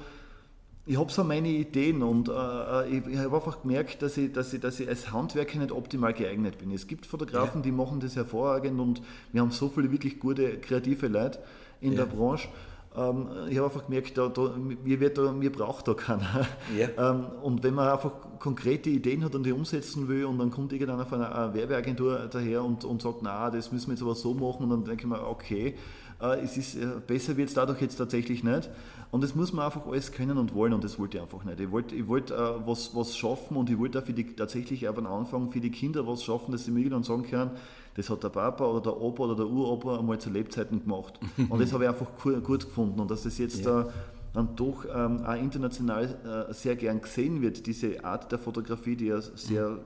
ich 0.87 0.99
habe 0.99 1.11
so 1.11 1.25
meine 1.25 1.49
Ideen 1.49 2.03
und 2.03 2.29
äh, 2.29 2.33
äh 2.33 2.89
ich, 2.89 3.07
ich 3.07 3.19
habe 3.19 3.37
einfach 3.37 3.63
gemerkt, 3.63 4.03
dass 4.03 4.17
ich, 4.17 4.33
dass, 4.33 4.53
ich, 4.53 4.61
dass 4.61 4.81
ich 4.81 4.89
als 4.89 5.13
Handwerker 5.13 5.59
nicht 5.59 5.73
optimal 5.73 6.13
geeignet 6.13 6.59
bin. 6.59 6.71
Es 6.73 6.87
gibt 6.87 7.07
Fotografen, 7.07 7.61
ja. 7.61 7.63
die 7.63 7.73
machen 7.73 8.01
das 8.01 8.17
hervorragend 8.17 8.79
und 8.79 9.03
wir 9.33 9.41
haben 9.41 9.51
so 9.51 9.69
viele 9.69 9.91
wirklich 9.91 10.21
gute, 10.21 10.59
kreative 10.59 11.09
Leute 11.09 11.39
in 11.81 11.93
ja. 11.93 12.05
der 12.05 12.07
Branche. 12.07 12.49
Ähm, 12.97 13.29
ich 13.49 13.57
habe 13.57 13.67
einfach 13.67 13.87
gemerkt, 13.87 14.17
da, 14.19 14.29
da, 14.29 14.55
mir, 14.57 15.01
wird 15.01 15.17
da, 15.17 15.33
mir 15.33 15.51
braucht 15.51 15.89
da 15.89 15.95
keiner. 15.95 16.47
Ja. 16.77 16.89
Ähm, 16.97 17.27
und 17.43 17.63
wenn 17.63 17.75
man 17.75 17.89
einfach 17.89 18.13
konkrete 18.39 18.91
Ideen 18.91 19.25
hat 19.25 19.35
und 19.35 19.45
die 19.45 19.53
umsetzen 19.53 20.07
will 20.07 20.27
und 20.27 20.39
dann 20.39 20.51
kommt 20.51 20.73
irgendeiner 20.73 21.07
von 21.07 21.23
einer 21.23 21.55
Werbeagentur 21.55 22.29
daher 22.31 22.63
und, 22.63 22.85
und 22.85 23.03
sagt, 23.03 23.23
na, 23.23 23.51
das 23.51 23.73
müssen 23.73 23.89
wir 23.89 23.95
jetzt 23.95 24.03
aber 24.03 24.15
so 24.15 24.35
machen 24.35 24.65
und 24.65 24.71
dann 24.71 24.85
denke 24.85 25.05
ich 25.05 25.09
mir, 25.09 25.27
okay, 25.27 25.75
es 26.21 26.57
ist, 26.57 26.77
äh, 26.77 26.87
besser 27.07 27.37
wird 27.37 27.49
es 27.49 27.55
dadurch 27.55 27.81
jetzt 27.81 27.97
tatsächlich 27.97 28.45
nicht. 28.45 28.71
Und 29.11 29.23
das 29.23 29.35
muss 29.35 29.53
man 29.53 29.67
einfach 29.67 29.87
alles 29.87 30.11
können 30.11 30.39
und 30.39 30.55
wollen 30.55 30.73
und 30.73 30.83
das 30.83 30.99
wollte 30.99 31.19
ich 31.19 31.23
einfach 31.23 31.45
nicht. 31.45 31.61
Ich 31.61 31.71
wollte, 31.71 31.95
ich 31.95 32.09
wollte 32.09 32.35
äh, 32.35 32.67
was, 32.67 32.95
was 32.97 33.17
schaffen 33.17 33.57
und 33.57 33.71
ich 33.71 33.79
wollte 33.79 34.01
auch 34.01 34.05
für 34.05 34.13
die, 34.13 34.35
tatsächlich 34.35 34.89
auch 34.89 34.97
am 34.97 35.07
Anfang 35.07 35.51
für 35.51 35.61
die 35.61 35.71
Kinder 35.71 36.07
was 36.07 36.25
schaffen, 36.25 36.53
dass 36.53 36.65
sie 36.65 36.73
mir 36.73 36.91
dann 36.91 37.05
sagen 37.05 37.23
können, 37.23 37.53
das 37.97 38.11
hat 38.11 38.25
der 38.25 38.31
Papa 38.31 38.65
oder 38.65 38.81
der 38.81 39.01
Opa 39.01 39.25
oder 39.25 39.37
der 39.37 39.47
Uropa 39.47 39.99
einmal 39.99 40.19
zu 40.19 40.31
Lebzeiten 40.31 40.83
gemacht. 40.83 41.21
Und 41.49 41.61
das 41.61 41.73
habe 41.73 41.85
ich 41.85 41.91
einfach 41.91 42.09
gut 42.43 42.65
gefunden 42.65 42.99
und 42.99 43.09
dass 43.09 43.23
das 43.23 43.39
jetzt 43.39 43.65
ja. 43.65 43.87
dann 44.33 44.57
doch 44.57 44.85
ähm, 44.93 45.25
auch 45.25 45.35
international 45.35 46.49
äh, 46.51 46.53
sehr 46.53 46.75
gern 46.75 47.01
gesehen 47.01 47.41
wird, 47.41 47.67
diese 47.67 48.05
Art 48.05 48.33
der 48.33 48.41
Fotografie, 48.41 48.97
die 48.97 49.07
ja 49.07 49.21
sehr 49.21 49.79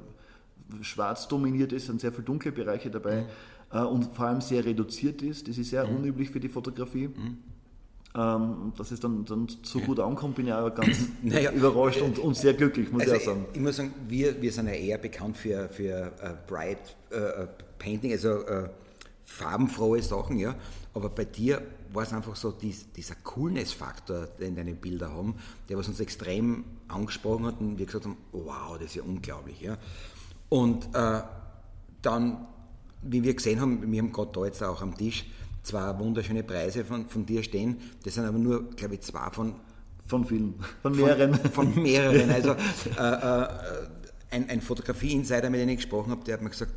mhm. 0.73 0.83
schwarz 0.83 1.29
dominiert 1.29 1.75
ist, 1.75 1.87
sind 1.87 2.01
sehr 2.01 2.13
viele 2.13 2.25
dunkle 2.25 2.51
Bereiche 2.51 2.91
dabei 2.91 3.23
mhm. 3.23 3.27
Äh, 3.73 3.81
und 3.81 4.15
vor 4.15 4.27
allem 4.27 4.41
sehr 4.41 4.65
reduziert 4.65 5.23
ist. 5.23 5.49
Das 5.49 5.59
ist 5.59 5.71
sehr 5.71 5.87
mhm. 5.87 5.97
unüblich 5.97 6.31
für 6.31 6.41
die 6.41 6.49
Fotografie. 6.49 7.09
Mhm. 7.09 7.39
Ähm, 8.15 8.73
dass 8.77 8.91
es 8.91 9.01
dann, 9.01 9.27
dann 9.27 9.47
so 9.63 9.81
gut 9.81 10.01
ankommt, 10.01 10.37
bin 10.37 10.47
ich 10.47 10.53
auch 10.53 10.75
ganz 10.75 11.09
naja, 11.23 11.53
überrascht 11.53 12.01
und, 12.01 12.19
und, 12.19 12.35
sehr 12.35 12.55
glücklich, 12.55 12.91
muss 12.91 13.03
also 13.03 13.15
ich 13.15 13.21
auch 13.21 13.27
sagen. 13.27 13.45
Ich 13.53 13.61
muss 13.61 13.77
sagen, 13.77 13.93
wir, 14.09 14.41
wir 14.41 14.51
sind 14.51 14.67
ja 14.67 14.73
eher 14.73 14.97
bekannt 14.97 15.37
für, 15.37 15.69
für 15.69 16.11
uh, 16.23 16.29
Bright 16.49 16.97
uh, 17.13 17.47
Painting, 17.79 18.11
also 18.13 18.31
uh, 18.31 18.69
farbenfrohe 19.25 20.01
Sachen, 20.03 20.39
ja. 20.39 20.57
Aber 20.95 21.11
bei 21.11 21.27
dir 21.27 21.61
war 21.93 22.03
es 22.03 22.13
einfach 22.15 22.35
so 22.35 22.51
dies, 22.51 22.91
dieser 22.93 23.15
Coolness-Faktor, 23.17 24.27
den 24.41 24.57
deine 24.57 24.73
Bilder 24.73 25.13
haben, 25.13 25.35
der 25.69 25.77
was 25.77 25.87
uns 25.87 26.01
extrem 26.01 26.65
angesprochen 26.89 27.45
hat 27.45 27.61
und 27.61 27.79
wir 27.79 27.85
gesagt 27.85 28.07
haben, 28.07 28.17
wow, 28.33 28.79
das 28.79 28.87
ist 28.87 28.95
ja 28.97 29.03
unglaublich. 29.03 29.61
Ja. 29.61 29.77
Und 30.49 30.89
dann, 32.03 32.47
wie 33.03 33.23
wir 33.23 33.35
gesehen 33.35 33.61
haben, 33.61 33.91
wir 33.91 34.01
haben 34.01 34.13
gerade 34.13 34.31
da 34.33 34.45
jetzt 34.45 34.63
auch 34.63 34.83
am 34.83 34.97
Tisch 34.97 35.25
zwei 35.63 35.99
wunderschöne 35.99 36.43
Preise 36.43 36.85
von, 36.85 37.09
von 37.09 37.27
dir 37.27 37.43
stehen. 37.43 37.77
Das 38.03 38.15
sind 38.15 38.25
aber 38.25 38.39
nur, 38.39 38.71
glaube 38.71 38.95
ich, 38.95 39.03
zwei 39.03 39.31
von. 39.31 39.55
Von 40.07 40.25
vielen, 40.25 40.55
von 40.83 40.97
mehreren. 40.97 41.35
Von, 41.35 41.51
von 41.75 41.83
mehreren. 41.83 42.31
Also 42.31 42.53
äh, 42.53 42.55
äh, 43.03 43.49
ein, 44.31 44.49
ein 44.49 44.61
Fotografie-Insider, 44.63 45.51
mit 45.51 45.61
dem 45.61 45.69
ich 45.69 45.77
gesprochen 45.77 46.11
habe, 46.11 46.25
der 46.25 46.35
hat 46.35 46.43
mir 46.43 46.49
gesagt, 46.49 46.73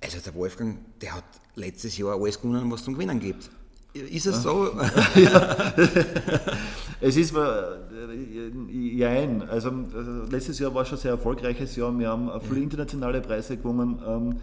also 0.00 0.18
der 0.20 0.34
Wolfgang, 0.34 0.78
der 1.00 1.16
hat 1.16 1.24
letztes 1.56 1.98
Jahr 1.98 2.14
alles 2.14 2.40
gewonnen, 2.40 2.70
was 2.70 2.80
es 2.80 2.84
zum 2.84 2.94
Gewinnen 2.94 3.18
gibt. 3.18 3.50
Ist 3.94 4.26
es 4.26 4.42
so? 4.42 4.70
es 7.00 7.16
ist, 7.16 7.34
äh, 7.34 7.40
jein. 8.70 9.42
Also 9.48 9.72
letztes 10.30 10.58
Jahr 10.58 10.74
war 10.74 10.84
schon 10.84 10.98
ein 10.98 11.00
sehr 11.00 11.12
erfolgreiches 11.12 11.74
Jahr. 11.76 11.98
Wir 11.98 12.10
haben 12.10 12.30
viele 12.42 12.60
internationale 12.60 13.22
Preise 13.22 13.56
gewonnen. 13.56 14.38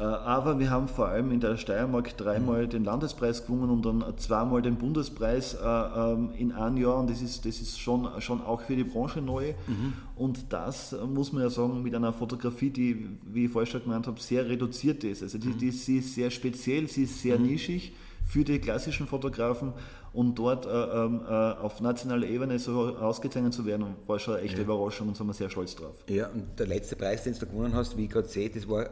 Äh, 0.00 0.04
aber 0.04 0.58
wir 0.58 0.70
haben 0.70 0.88
vor 0.88 1.08
allem 1.08 1.30
in 1.30 1.40
der 1.40 1.58
Steiermark 1.58 2.16
dreimal 2.16 2.66
den 2.66 2.84
Landespreis 2.84 3.44
gewonnen 3.46 3.70
und 3.70 3.84
dann 3.84 4.02
zweimal 4.16 4.62
den 4.62 4.76
Bundespreis 4.76 5.54
äh, 5.54 5.58
ähm, 5.62 6.30
in 6.38 6.52
einem 6.52 6.78
Jahr. 6.78 6.98
Und 6.98 7.10
das 7.10 7.20
ist, 7.20 7.44
das 7.44 7.60
ist 7.60 7.78
schon, 7.78 8.08
schon 8.20 8.40
auch 8.40 8.62
für 8.62 8.76
die 8.76 8.84
Branche 8.84 9.20
neu. 9.20 9.52
Mhm. 9.66 9.92
Und 10.16 10.52
das 10.54 10.96
muss 11.06 11.32
man 11.32 11.42
ja 11.42 11.50
sagen, 11.50 11.82
mit 11.82 11.94
einer 11.94 12.14
Fotografie, 12.14 12.70
die, 12.70 13.18
wie 13.26 13.44
ich 13.44 13.50
vorher 13.50 13.70
schon 13.70 13.82
gemeint 13.82 14.06
habe, 14.06 14.18
sehr 14.18 14.48
reduziert 14.48 15.04
ist. 15.04 15.22
Also 15.22 15.36
die, 15.36 15.48
mhm. 15.48 15.58
die, 15.58 15.70
sie 15.70 15.98
ist 15.98 16.14
sehr 16.14 16.30
speziell, 16.30 16.88
sie 16.88 17.02
ist 17.02 17.20
sehr 17.20 17.38
mhm. 17.38 17.46
nischig 17.46 17.92
für 18.26 18.44
die 18.44 18.58
klassischen 18.58 19.06
Fotografen 19.06 19.74
und 20.12 20.38
dort 20.38 20.64
äh, 20.64 20.70
ähm, 20.70 21.20
äh, 21.28 21.30
auf 21.30 21.80
nationaler 21.80 22.26
Ebene 22.26 22.58
so 22.58 22.96
ausgezeichnet 22.96 23.52
zu 23.52 23.66
werden, 23.66 23.84
war 24.06 24.18
schon 24.18 24.34
eine 24.34 24.44
echte 24.44 24.58
ja. 24.58 24.64
Überraschung 24.64 25.08
und 25.08 25.16
sind 25.16 25.26
wir 25.26 25.34
sehr 25.34 25.50
stolz 25.50 25.76
drauf. 25.76 25.96
Ja, 26.08 26.28
und 26.28 26.58
der 26.58 26.66
letzte 26.66 26.96
Preis, 26.96 27.24
den 27.24 27.34
du 27.34 27.46
gewonnen 27.46 27.74
hast, 27.74 27.96
wie 27.96 28.04
ich 28.04 28.10
gerade 28.10 28.28
sehe, 28.28 28.48
das 28.48 28.68
war 28.68 28.88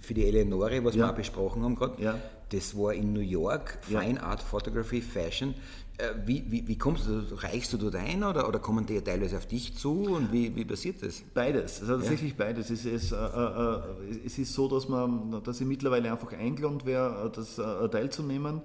für 0.00 0.14
die 0.14 0.26
Eleonore, 0.26 0.84
was 0.84 0.94
ja. 0.94 1.04
wir 1.04 1.10
auch 1.10 1.16
besprochen 1.16 1.62
haben 1.62 1.74
gerade, 1.74 2.02
ja. 2.02 2.18
das 2.50 2.76
war 2.76 2.94
in 2.94 3.12
New 3.12 3.20
York, 3.20 3.78
Fine 3.82 4.22
Art 4.22 4.42
Photography 4.42 5.00
Fashion. 5.00 5.54
Äh, 5.98 6.10
wie, 6.26 6.44
wie, 6.48 6.68
wie, 6.68 6.76
kommst 6.76 7.06
du, 7.06 7.22
reichst 7.36 7.72
du 7.72 7.78
dort 7.78 7.96
ein 7.96 8.22
oder, 8.22 8.46
oder 8.46 8.58
kommen 8.58 8.84
die 8.84 9.00
teilweise 9.00 9.38
auf 9.38 9.46
dich 9.46 9.78
zu 9.78 10.02
und 10.02 10.30
wie, 10.30 10.54
wie 10.54 10.64
passiert 10.66 11.02
das? 11.02 11.22
Beides, 11.32 11.80
also 11.80 11.96
tatsächlich 11.96 12.32
ja. 12.32 12.44
beides. 12.44 12.68
Es 12.68 12.84
ist, 12.84 13.12
äh, 13.12 13.16
äh, 13.16 13.80
es 14.26 14.36
ist 14.36 14.52
so, 14.52 14.68
dass, 14.68 14.88
man, 14.88 15.42
dass 15.42 15.60
ich 15.60 15.66
mittlerweile 15.66 16.12
einfach 16.12 16.32
eingeladen 16.34 16.82
wäre, 16.84 17.32
das 17.34 17.58
äh, 17.58 17.88
teilzunehmen. 17.88 18.60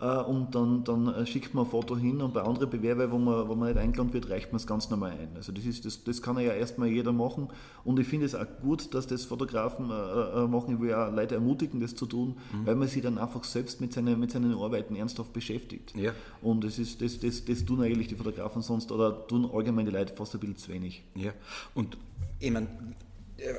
Äh, 0.00 0.22
und 0.22 0.54
dann, 0.54 0.82
dann 0.84 1.08
äh, 1.08 1.26
schickt 1.26 1.54
man 1.54 1.64
ein 1.64 1.70
Foto 1.70 1.96
hin 1.96 2.20
und 2.22 2.32
bei 2.32 2.42
anderen 2.42 2.70
Bewerbern, 2.70 3.12
wo 3.12 3.18
man, 3.18 3.48
wo 3.48 3.54
man 3.54 3.68
nicht 3.68 3.78
eingeladen 3.78 4.12
wird, 4.12 4.30
reicht 4.30 4.50
man 4.50 4.56
es 4.56 4.66
ganz 4.66 4.88
normal 4.88 5.12
ein. 5.12 5.28
Also 5.36 5.52
das, 5.52 5.64
ist, 5.64 5.84
das, 5.84 6.02
das 6.04 6.22
kann 6.22 6.38
ja 6.38 6.52
erstmal 6.52 6.88
jeder 6.88 7.12
machen 7.12 7.48
und 7.84 7.98
ich 7.98 8.06
finde 8.06 8.26
es 8.26 8.34
auch 8.34 8.46
gut, 8.62 8.94
dass 8.94 9.06
das 9.06 9.24
Fotografen 9.24 9.90
äh, 9.90 10.46
machen. 10.46 10.74
Ich 10.74 10.80
will 10.80 10.94
auch 10.94 11.12
Leute 11.12 11.34
ermutigen, 11.34 11.80
das 11.80 11.94
zu 11.94 12.06
tun, 12.06 12.36
mhm. 12.52 12.66
weil 12.66 12.76
man 12.76 12.88
sich 12.88 13.02
dann 13.02 13.18
einfach 13.18 13.44
selbst 13.44 13.80
mit 13.80 13.92
seinen, 13.92 14.18
mit 14.18 14.30
seinen 14.30 14.54
Arbeiten 14.54 14.96
ernsthaft 14.96 15.32
beschäftigt. 15.32 15.94
Ja. 15.94 16.12
Und 16.40 16.64
das, 16.64 16.78
ist, 16.78 17.02
das, 17.02 17.20
das, 17.20 17.44
das 17.44 17.64
tun 17.64 17.82
eigentlich 17.82 18.08
die 18.08 18.16
Fotografen 18.16 18.62
sonst 18.62 18.90
oder 18.92 19.26
tun 19.26 19.50
allgemein 19.52 19.84
die 19.84 19.92
Leute 19.92 20.14
fast 20.14 20.34
ein 20.34 20.40
bisschen 20.40 20.56
zu 20.56 20.72
wenig. 20.72 21.02
Ja, 21.14 21.32
und 21.74 21.98
ich 22.38 22.50
meine, 22.50 22.68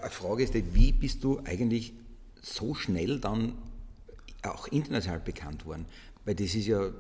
eine 0.01 0.10
Frage 0.10 0.43
ist, 0.43 0.55
wie 0.74 0.91
bist 0.91 1.24
du 1.24 1.39
eigentlich 1.43 1.93
so 2.41 2.74
schnell 2.74 3.19
dann 3.19 3.53
auch 4.43 4.67
international 4.67 5.19
bekannt 5.19 5.65
worden? 5.65 5.86
Weil 6.25 6.36
das 6.36 6.56
ist 6.56 6.68
ja 6.68 6.92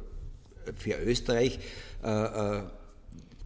für 0.75 0.95
Österreich 1.03 1.59
äh, 2.03 2.57
äh, 2.57 2.61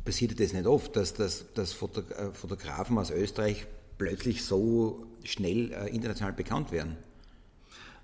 passiert 0.04 0.40
das 0.40 0.54
nicht 0.54 0.68
oft, 0.68 0.96
dass, 0.96 1.14
dass, 1.14 1.46
dass 1.54 1.72
äh, 1.74 2.32
Fotografen 2.34 2.98
aus 2.98 3.12
Österreich 3.12 3.66
plötzlich 3.98 4.44
so 4.44 5.06
schnell 5.24 5.72
äh, 5.72 5.90
international 5.90 6.34
bekannt 6.34 6.72
werden. 6.72 6.98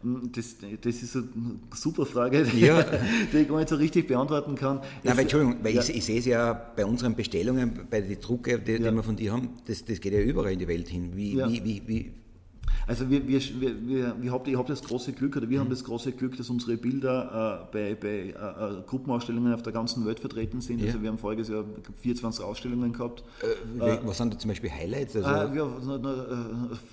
Hm, 0.02 0.32
das, 0.34 0.56
das 0.82 1.04
ist 1.04 1.16
eine 1.16 1.26
super 1.76 2.06
Frage, 2.06 2.44
die, 2.44 2.60
ja. 2.66 2.84
die 3.32 3.38
ich 3.38 3.48
gar 3.48 3.58
nicht 3.58 3.70
so 3.70 3.76
richtig 3.76 4.08
beantworten 4.08 4.56
kann. 4.56 4.82
Nein, 5.04 5.16
weil, 5.16 5.20
Entschuldigung, 5.20 5.64
weil 5.64 5.76
ja. 5.76 5.82
ich, 5.82 5.96
ich, 5.96 6.06
sehe 6.06 6.20
es 6.20 6.26
ja 6.26 6.54
bei 6.54 6.86
unseren 6.86 7.16
Bestellungen, 7.16 7.88
bei 7.90 8.02
den 8.02 8.20
Drucken, 8.20 8.64
die, 8.66 8.72
ja. 8.74 8.78
die 8.90 8.96
wir 8.96 9.04
von 9.04 9.16
dir 9.16 9.34
haben, 9.34 9.50
das, 9.66 9.86
das 9.86 10.02
geht 10.02 10.14
ja 10.14 10.22
überall 10.22 10.54
in 10.54 10.60
die 10.60 10.68
Welt 10.68 10.88
hin. 10.88 11.12
Wie, 11.16 11.38
wie, 11.38 11.82
wie, 11.86 12.12
also 12.88 13.10
wir, 13.10 13.28
wir, 13.28 13.40
wir, 13.40 13.88
wir, 13.88 14.16
wir 14.20 14.32
habt, 14.32 14.48
ich 14.48 14.58
habe 14.58 14.68
das 14.68 14.82
große 14.84 15.14
Glück, 15.14 15.36
oder 15.38 15.50
wir 15.50 15.60
mhm. 15.60 15.64
haben 15.64 15.70
das 15.70 15.84
große 15.84 16.12
Glück, 16.14 16.38
dass 16.38 16.50
unsere 16.50 16.78
Bilder 16.78 17.68
äh, 17.72 17.72
bei, 17.72 17.96
bei 17.96 18.08
äh, 18.08 18.30
äh, 18.30 18.82
Gruppenausstellungen 18.86 19.54
auf 19.54 19.62
der 19.62 19.74
ganzen 19.74 20.06
Welt 20.06 20.20
vertreten 20.20 20.62
sind. 20.62 20.80
Ja. 20.80 20.88
Also 20.88 21.02
wir 21.02 21.10
haben 21.10 21.18
voriges 21.18 21.50
Jahr 21.50 21.64
24 22.02 22.44
Ausstellungen 22.44 22.94
gehabt. 22.94 23.24
Äh, 23.80 23.98
was 24.04 24.18
sind 24.18 24.34
da 24.34 24.38
zum 24.38 24.50
Beispiel 24.50 24.72
Highlights? 24.72 25.16
Also 25.16 25.30
äh, 25.30 25.58
ja, 25.58 25.68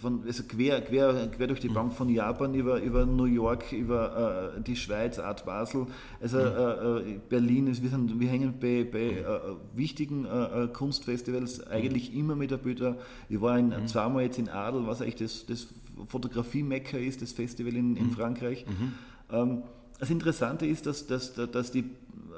von, 0.00 0.22
also 0.26 0.42
quer, 0.44 0.80
quer, 0.82 1.28
quer 1.28 1.46
durch 1.46 1.60
die 1.60 1.68
mhm. 1.68 1.74
Bank 1.74 1.92
von 1.94 2.08
Japan 2.08 2.54
über, 2.54 2.80
über 2.82 3.06
New 3.06 3.24
York, 3.24 3.72
über 3.72 4.54
äh, 4.56 4.60
die 4.60 4.76
Schweiz, 4.76 5.18
Art 5.18 5.44
Basel, 5.44 5.86
also 6.20 6.38
mhm. 6.38 7.20
Berlin. 7.28 7.66
Ist, 7.68 7.82
wir, 7.82 7.90
sind, 7.90 8.18
wir 8.18 8.28
hängen 8.28 8.54
bei, 8.60 8.86
bei 8.90 9.24
wichtigen 9.74 10.26
Kunstfestivals 10.72 11.66
eigentlich 11.66 12.14
immer 12.14 12.36
mit 12.36 12.50
der 12.50 12.56
Bilder. 12.56 12.96
Ich 13.28 13.40
war 13.40 13.58
in, 13.58 13.68
mhm. 13.68 13.86
zweimal 13.86 14.22
jetzt 14.22 14.38
in 14.38 14.48
Adel, 14.48 14.86
was 14.86 15.02
eigentlich 15.02 15.16
das, 15.16 15.46
das 15.46 15.67
Fotografie-Mekka 16.06 16.98
ist, 16.98 17.22
das 17.22 17.32
Festival 17.32 17.74
in, 17.74 17.96
in 17.96 18.06
mhm. 18.06 18.10
Frankreich. 18.12 18.64
Mhm. 18.66 18.92
Ähm, 19.30 19.62
das 19.98 20.10
Interessante 20.10 20.66
ist, 20.66 20.86
dass, 20.86 21.06
dass, 21.06 21.34
dass 21.34 21.72
die, 21.72 21.84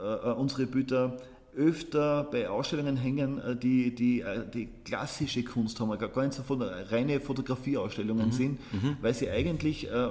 äh, 0.03 0.31
unsere 0.33 0.67
Bilder 0.67 1.17
öfter 1.57 2.25
bei 2.31 2.49
Ausstellungen 2.49 2.97
hängen, 2.97 3.39
äh, 3.39 3.57
die, 3.57 3.95
die, 3.95 4.21
äh, 4.21 4.49
die 4.49 4.69
klassische 4.85 5.43
Kunst 5.43 5.81
haben, 5.81 5.97
gar 5.99 6.23
nicht 6.23 6.35
so 6.35 6.43
von 6.43 6.63
reine 6.63 7.21
Fotografieausstellungen 7.21 8.27
mhm. 8.27 8.33
sind, 8.33 8.73
mhm. 8.73 8.97
weil 9.01 9.15
sie 9.15 9.29
eigentlich 9.29 9.91
äh, 9.91 10.09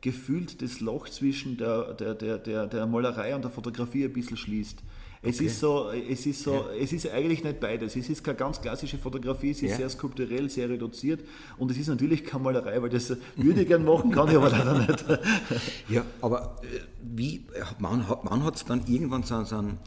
gefühlt 0.00 0.62
das 0.62 0.80
Loch 0.80 1.08
zwischen 1.08 1.56
der, 1.56 1.94
der, 1.94 2.14
der, 2.14 2.38
der, 2.38 2.66
der 2.66 2.86
Malerei 2.86 3.34
und 3.34 3.42
der 3.42 3.50
Fotografie 3.50 4.04
ein 4.04 4.12
bisschen 4.12 4.36
schließt. 4.36 4.82
Es 5.26 5.36
okay. 5.36 5.46
ist 5.46 5.58
so, 5.58 5.90
es 5.90 6.24
ist 6.24 6.42
so, 6.42 6.54
ja. 6.54 6.64
es 6.80 6.92
ist 6.92 7.10
eigentlich 7.10 7.42
nicht 7.42 7.58
beides. 7.58 7.96
Es 7.96 8.08
ist 8.08 8.22
keine 8.22 8.36
ganz 8.36 8.60
klassische 8.60 8.96
Fotografie, 8.96 9.50
es 9.50 9.60
ist 9.60 9.72
ja. 9.72 9.76
sehr 9.76 9.90
skulpturell, 9.90 10.48
sehr 10.48 10.68
reduziert 10.68 11.24
und 11.58 11.68
es 11.70 11.78
ist 11.78 11.88
natürlich 11.88 12.24
keine 12.24 12.44
Malerei, 12.44 12.80
weil 12.80 12.90
das 12.90 13.08
würde 13.34 13.62
ich 13.62 13.66
gerne 13.66 13.84
machen, 13.84 14.12
kann 14.12 14.28
ich 14.28 14.36
aber 14.36 14.50
leider 14.50 14.78
nicht. 14.78 15.04
Ja, 15.88 16.04
aber 16.20 16.60
äh, 16.62 16.80
wie, 17.02 17.44
man 17.78 18.06
hat 18.44 18.56
es 18.56 18.64
dann 18.64 18.86
irgendwann 18.86 19.24
so, 19.24 19.42
so 19.44 19.56
einen, 19.56 19.78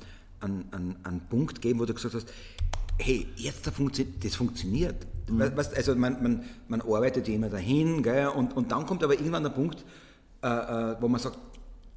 einen, 0.42 0.98
einen, 1.04 1.22
Punkt 1.30 1.56
gegeben, 1.56 1.80
wo 1.80 1.86
du 1.86 1.94
gesagt 1.94 2.16
hast, 2.16 2.28
hey, 2.98 3.28
jetzt 3.38 3.66
das 3.66 3.74
funktioniert, 3.74 4.26
das 4.26 4.36
funktioniert. 4.36 5.08
Mhm. 5.30 5.42
also 5.42 5.96
man, 5.96 6.22
man, 6.22 6.44
man 6.68 6.82
arbeitet 6.82 7.28
ja 7.30 7.36
immer 7.36 7.50
dahin, 7.50 8.04
gell, 8.04 8.28
und, 8.28 8.58
und 8.58 8.72
dann 8.72 8.86
kommt 8.86 9.04
aber 9.04 9.14
irgendwann 9.14 9.44
der 9.44 9.52
Punkt, 9.52 9.86
äh, 10.44 10.48
äh 10.48 10.96
wo 11.00 11.08
man 11.08 11.22
sagt, 11.22 11.38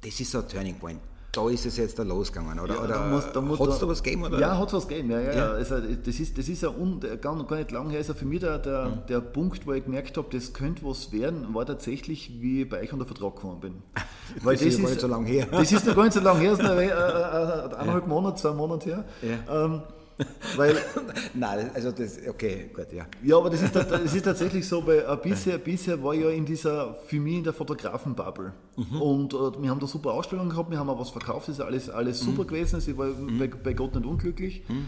das 0.01 0.17
ist 0.19 0.31
so 0.31 0.39
ein 0.39 0.47
Turning 0.47 0.75
Point 0.75 0.99
da 1.33 1.49
ist 1.49 1.65
es 1.65 1.77
jetzt 1.77 1.97
da 1.97 2.03
losgegangen, 2.03 2.59
oder? 2.59 2.75
Ja, 2.75 2.83
oder 2.83 3.09
hat 3.09 3.25
es 3.25 3.79
da 3.79 3.87
was 3.87 4.03
gegeben? 4.03 4.23
Oder? 4.23 4.39
Ja, 4.39 4.57
hat 4.57 4.67
es 4.67 4.73
was 4.73 4.87
gegeben, 4.87 5.09
ja. 5.09 5.19
ja, 5.19 5.33
ja. 5.33 5.51
Also, 5.53 5.75
das 5.79 6.19
ist, 6.19 6.37
das 6.37 6.47
ist 6.47 6.61
ja 6.61 6.69
un, 6.69 6.99
gar, 6.99 7.43
gar 7.43 7.57
nicht 7.57 7.71
lang 7.71 7.89
her. 7.89 7.97
Also 7.97 8.13
für 8.13 8.25
mich 8.25 8.39
der, 8.39 8.59
der, 8.59 8.85
mhm. 8.85 9.05
der 9.09 9.19
Punkt, 9.19 9.65
wo 9.65 9.73
ich 9.73 9.83
gemerkt 9.83 10.15
habe, 10.15 10.27
das 10.31 10.53
könnte 10.53 10.85
was 10.85 11.11
werden, 11.11 11.53
war 11.53 11.65
tatsächlich, 11.65 12.39
wie 12.39 12.61
ich 12.61 12.69
bei 12.69 12.81
euch 12.81 12.93
unter 12.93 13.05
Vertrag 13.05 13.35
gekommen 13.35 13.59
bin. 13.59 13.73
Weil 14.43 14.55
das, 14.55 14.63
das 14.63 14.75
ist 14.75 14.81
gar 14.81 14.89
nicht 14.89 15.01
so 15.01 15.07
lange 15.07 15.27
her. 15.27 15.47
Das 15.51 15.71
ist 15.71 15.85
noch 15.87 15.95
gar 15.95 16.03
nicht 16.03 16.13
so 16.13 16.19
lange 16.19 16.39
her, 16.39 16.51
das 16.51 16.59
ist 16.59 16.65
noch 16.65 16.77
äh, 16.77 16.87
äh, 16.87 17.75
eineinhalb 17.77 18.07
Monate, 18.07 18.35
zwei 18.39 18.53
Monate 18.53 18.89
her. 18.89 19.05
Ja. 19.23 19.65
Ähm, 19.65 19.81
weil, 20.55 20.77
Nein, 21.33 21.71
also 21.73 21.91
das, 21.91 22.19
okay, 22.27 22.69
gut, 22.73 22.91
ja. 22.91 23.05
Ja, 23.23 23.37
aber 23.37 23.49
das 23.49 23.61
ist, 23.61 23.75
das 23.75 24.13
ist 24.13 24.23
tatsächlich 24.23 24.67
so, 24.67 24.85
weil 24.85 24.99
äh, 24.99 25.17
bisher, 25.21 25.57
bisher 25.57 26.01
war 26.03 26.13
ich 26.13 26.21
ja 26.21 26.29
in 26.29 26.45
dieser, 26.45 26.95
für 27.05 27.19
mich 27.19 27.35
in 27.35 27.43
der 27.43 27.53
Fotografenbubble. 27.53 28.53
Mhm. 28.75 29.01
Und 29.01 29.33
äh, 29.33 29.61
wir 29.61 29.69
haben 29.69 29.79
da 29.79 29.87
super 29.87 30.11
Ausstellungen 30.13 30.49
gehabt, 30.49 30.69
wir 30.69 30.79
haben 30.79 30.89
auch 30.89 30.99
was 30.99 31.09
verkauft, 31.09 31.47
das 31.47 31.55
ist 31.55 31.61
alles, 31.61 31.89
alles 31.89 32.19
super 32.19 32.43
mhm. 32.43 32.47
gewesen, 32.47 32.79
ich 32.85 32.97
war 32.97 33.07
mhm. 33.07 33.39
bei, 33.39 33.47
bei, 33.47 33.73
Gott 33.73 33.95
nicht 33.95 34.05
unglücklich. 34.05 34.63
Mhm. 34.67 34.85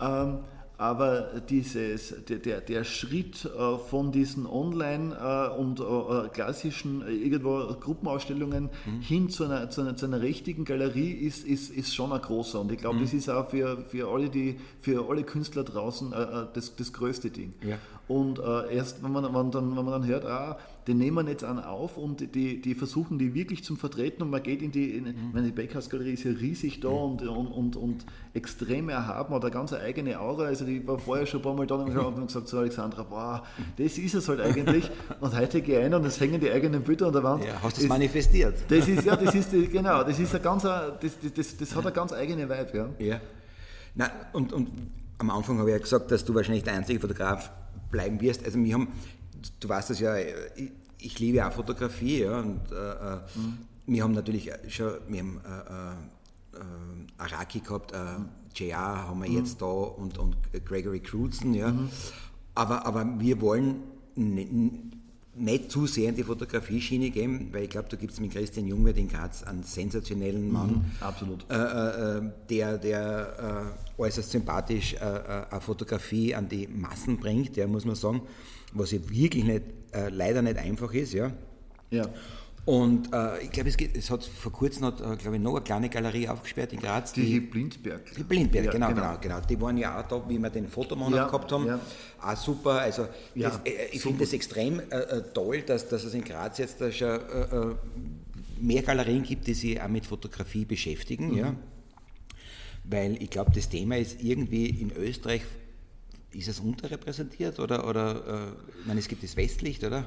Ähm, 0.00 0.38
aber 0.78 1.40
dieses, 1.48 2.14
der, 2.28 2.38
der, 2.38 2.60
der 2.60 2.84
Schritt 2.84 3.44
äh, 3.44 3.78
von 3.78 4.12
diesen 4.12 4.46
Online- 4.46 5.14
äh, 5.14 5.58
und 5.58 5.80
äh, 5.80 6.28
klassischen 6.28 7.06
irgendwo 7.06 7.74
Gruppenausstellungen 7.80 8.70
mhm. 8.84 9.00
hin 9.00 9.30
zu 9.30 9.44
einer, 9.44 9.70
zu, 9.70 9.80
einer, 9.80 9.96
zu 9.96 10.06
einer 10.06 10.20
richtigen 10.20 10.64
Galerie 10.64 11.12
ist, 11.12 11.46
ist, 11.46 11.70
ist 11.70 11.94
schon 11.94 12.12
ein 12.12 12.20
großer. 12.20 12.60
Und 12.60 12.72
ich 12.72 12.78
glaube, 12.78 12.96
mhm. 12.96 13.02
das 13.02 13.14
ist 13.14 13.30
auch 13.30 13.48
für, 13.48 13.84
für, 13.84 14.08
alle, 14.08 14.28
die, 14.28 14.58
für 14.80 15.08
alle 15.08 15.22
Künstler 15.22 15.64
draußen 15.64 16.10
das, 16.52 16.76
das 16.76 16.92
größte 16.92 17.30
Ding. 17.30 17.54
Ja. 17.62 17.78
Und 18.08 18.40
erst, 18.70 19.02
wenn 19.02 19.12
man, 19.12 19.24
wenn, 19.24 19.50
dann, 19.50 19.76
wenn 19.76 19.84
man 19.84 20.00
dann 20.00 20.06
hört, 20.06 20.24
ah, 20.26 20.58
den 20.86 20.98
nehmen 20.98 21.26
wir 21.26 21.32
jetzt 21.32 21.42
an 21.42 21.58
auf 21.58 21.96
und 21.96 22.34
die, 22.34 22.60
die 22.60 22.74
versuchen 22.74 23.18
die 23.18 23.34
wirklich 23.34 23.64
zum 23.64 23.76
Vertreten 23.76 24.22
und 24.22 24.30
man 24.30 24.42
geht 24.42 24.62
in 24.62 24.70
die, 24.70 24.96
in, 24.96 25.04
mhm. 25.04 25.30
meine 25.32 25.50
Backhaus-Galerie 25.50 26.12
ist 26.12 26.24
ja 26.24 26.30
riesig 26.30 26.80
da 26.80 26.88
mhm. 26.88 26.96
und, 26.96 27.22
und, 27.22 27.46
und, 27.48 27.76
und 27.76 28.06
extrem 28.34 28.88
erhaben, 28.88 29.34
hat 29.34 29.42
eine 29.42 29.50
ganz 29.50 29.72
eigene 29.72 30.20
Aura, 30.20 30.44
also 30.44 30.64
die 30.64 30.86
war 30.86 30.98
vorher 30.98 31.26
schon 31.26 31.40
ein 31.40 31.42
paar 31.42 31.54
Mal 31.54 31.66
da 31.66 31.74
und 31.74 31.94
haben 31.96 32.26
gesagt 32.26 32.46
zu 32.46 32.58
Alexandra, 32.58 33.02
boah, 33.02 33.42
das 33.76 33.98
ist 33.98 34.14
es 34.14 34.28
halt 34.28 34.40
eigentlich 34.40 34.88
und 35.20 35.36
heute 35.36 35.60
gehe 35.60 35.80
ich 35.80 35.86
ein 35.86 35.94
und 35.94 36.04
es 36.04 36.20
hängen 36.20 36.40
die 36.40 36.50
eigenen 36.50 36.82
Bilder 36.82 37.08
an 37.08 37.12
der 37.12 37.22
Wand. 37.24 37.44
Ja, 37.44 37.60
hast 37.62 37.78
du 37.78 37.82
es 37.82 37.88
manifestiert? 37.88 38.54
Das 38.68 38.86
ist, 38.86 39.04
ja, 39.04 39.16
das 39.16 39.34
ist, 39.34 39.50
genau, 39.72 40.04
das 40.04 40.18
ist 40.20 40.34
ein 40.34 40.42
ganz, 40.42 40.62
das, 40.62 40.98
das, 41.34 41.56
das 41.56 41.74
hat 41.74 41.84
eine 41.84 41.92
ganz 41.92 42.12
eigene 42.12 42.48
Vibe, 42.48 42.78
ja. 42.98 43.04
ja. 43.04 43.20
Na, 43.96 44.10
und, 44.32 44.52
und 44.52 44.68
am 45.18 45.30
Anfang 45.30 45.58
habe 45.58 45.70
ich 45.70 45.76
ja 45.76 45.82
gesagt, 45.82 46.12
dass 46.12 46.24
du 46.24 46.34
wahrscheinlich 46.34 46.62
der 46.62 46.74
einzige 46.74 47.00
Fotograf 47.00 47.50
bleiben 47.96 48.20
wirst. 48.20 48.44
Also 48.44 48.62
wir 48.62 48.74
haben 48.74 48.88
du 49.60 49.68
weißt 49.68 49.90
das 49.90 50.00
ja, 50.00 50.16
ich, 50.16 50.70
ich 50.98 51.18
liebe 51.18 51.46
auch 51.46 51.52
Fotografie, 51.52 52.20
ja, 52.20 52.40
und 52.40 52.60
äh, 52.72 52.74
äh, 52.74 53.16
mhm. 53.34 53.58
wir 53.86 54.02
haben 54.02 54.12
natürlich 54.12 54.50
schon, 54.68 54.92
wir 55.08 55.20
haben 55.20 55.40
äh, 55.44 56.56
äh, 56.56 56.60
äh 56.60 56.62
Araki 57.18 57.60
gehabt, 57.60 57.92
äh, 57.92 57.96
JR 58.54 59.08
haben 59.08 59.22
wir 59.22 59.30
mhm. 59.30 59.36
jetzt 59.36 59.60
da 59.60 59.66
und, 59.66 60.18
und 60.18 60.36
Gregory 60.64 61.00
Crutzen, 61.00 61.54
ja. 61.54 61.70
Mhm. 61.70 61.90
Aber, 62.54 62.86
aber 62.86 63.06
wir 63.18 63.40
wollen 63.40 63.82
nicht 65.38 65.70
zu 65.70 65.86
sehr 65.86 66.08
in 66.08 66.16
die 66.16 66.22
Fotografie-Schiene 66.22 67.10
gehen, 67.10 67.48
weil 67.52 67.64
ich 67.64 67.70
glaube, 67.70 67.88
da 67.90 67.96
gibt 67.96 68.12
es 68.12 68.20
mit 68.20 68.32
Christian 68.32 68.66
Jungwirth 68.66 68.96
in 68.96 69.08
Graz 69.08 69.42
einen 69.42 69.62
sensationellen 69.62 70.50
Mann. 70.50 70.70
Mhm, 70.70 70.84
absolut. 71.00 71.44
Äh, 71.50 71.56
äh, 71.56 72.22
der 72.48 72.78
der 72.78 73.74
äh, 73.98 74.00
äußerst 74.00 74.30
sympathisch 74.30 74.94
äh, 74.94 74.96
äh, 74.96 75.46
eine 75.50 75.60
Fotografie 75.60 76.34
an 76.34 76.48
die 76.48 76.66
Massen 76.66 77.18
bringt, 77.18 77.56
der 77.56 77.68
muss 77.68 77.84
man 77.84 77.94
sagen, 77.94 78.22
was 78.72 78.92
ja 78.92 78.98
wirklich 79.08 79.44
nicht, 79.44 79.62
äh, 79.92 80.08
leider 80.08 80.42
nicht 80.42 80.56
einfach 80.58 80.92
ist. 80.92 81.12
Ja. 81.12 81.32
ja. 81.90 82.08
Und 82.66 83.12
äh, 83.12 83.44
ich 83.44 83.52
glaube, 83.52 83.68
es, 83.68 83.76
es, 83.76 84.10
hat 84.10 84.24
vor 84.24 84.50
kurzem 84.50 84.86
hat, 84.86 85.00
äh, 85.00 85.16
glaube 85.16 85.36
ich, 85.36 85.42
noch 85.42 85.54
eine 85.54 85.62
kleine 85.62 85.88
Galerie 85.88 86.28
aufgesperrt 86.28 86.72
in 86.72 86.80
Graz. 86.80 87.12
Die, 87.12 87.24
die 87.24 87.38
Blindberg. 87.38 88.12
Die 88.16 88.24
Blindberg, 88.24 88.64
ja, 88.64 88.72
genau, 88.72 88.88
genau, 88.88 89.00
genau, 89.02 89.18
genau. 89.20 89.40
Die 89.40 89.60
waren 89.60 89.78
ja 89.78 90.00
auch 90.00 90.08
da, 90.08 90.28
wie 90.28 90.36
wir 90.36 90.50
den 90.50 90.66
Fotomonat 90.66 91.16
ja, 91.16 91.26
gehabt 91.26 91.52
haben. 91.52 91.66
Ja. 91.68 91.80
Auch 92.20 92.36
super. 92.36 92.80
Also 92.80 93.06
das, 93.36 93.60
äh, 93.64 93.70
ich 93.92 94.02
finde 94.02 94.24
es 94.24 94.32
extrem 94.32 94.80
äh, 94.80 94.96
äh, 94.98 95.22
toll, 95.32 95.62
dass, 95.62 95.88
dass 95.88 96.02
es 96.02 96.12
in 96.12 96.24
Graz 96.24 96.58
jetzt 96.58 96.80
da 96.80 96.90
schon 96.90 97.08
äh, 97.08 97.76
mehr 98.60 98.82
Galerien 98.82 99.22
gibt, 99.22 99.46
die 99.46 99.54
sich 99.54 99.80
auch 99.80 99.86
mit 99.86 100.04
Fotografie 100.04 100.64
beschäftigen. 100.64 101.30
Mhm. 101.30 101.38
Ja. 101.38 101.54
Weil 102.82 103.22
ich 103.22 103.30
glaube, 103.30 103.52
das 103.54 103.68
Thema 103.68 103.96
ist 103.96 104.20
irgendwie 104.20 104.66
in 104.66 104.90
Österreich, 104.90 105.42
ist 106.32 106.48
es 106.48 106.58
unterrepräsentiert 106.58 107.60
oder, 107.60 107.88
oder 107.88 108.56
ich 108.80 108.86
meine, 108.86 108.98
es 108.98 109.06
gibt 109.06 109.22
das 109.22 109.36
Westlicht, 109.36 109.84
oder? 109.84 110.04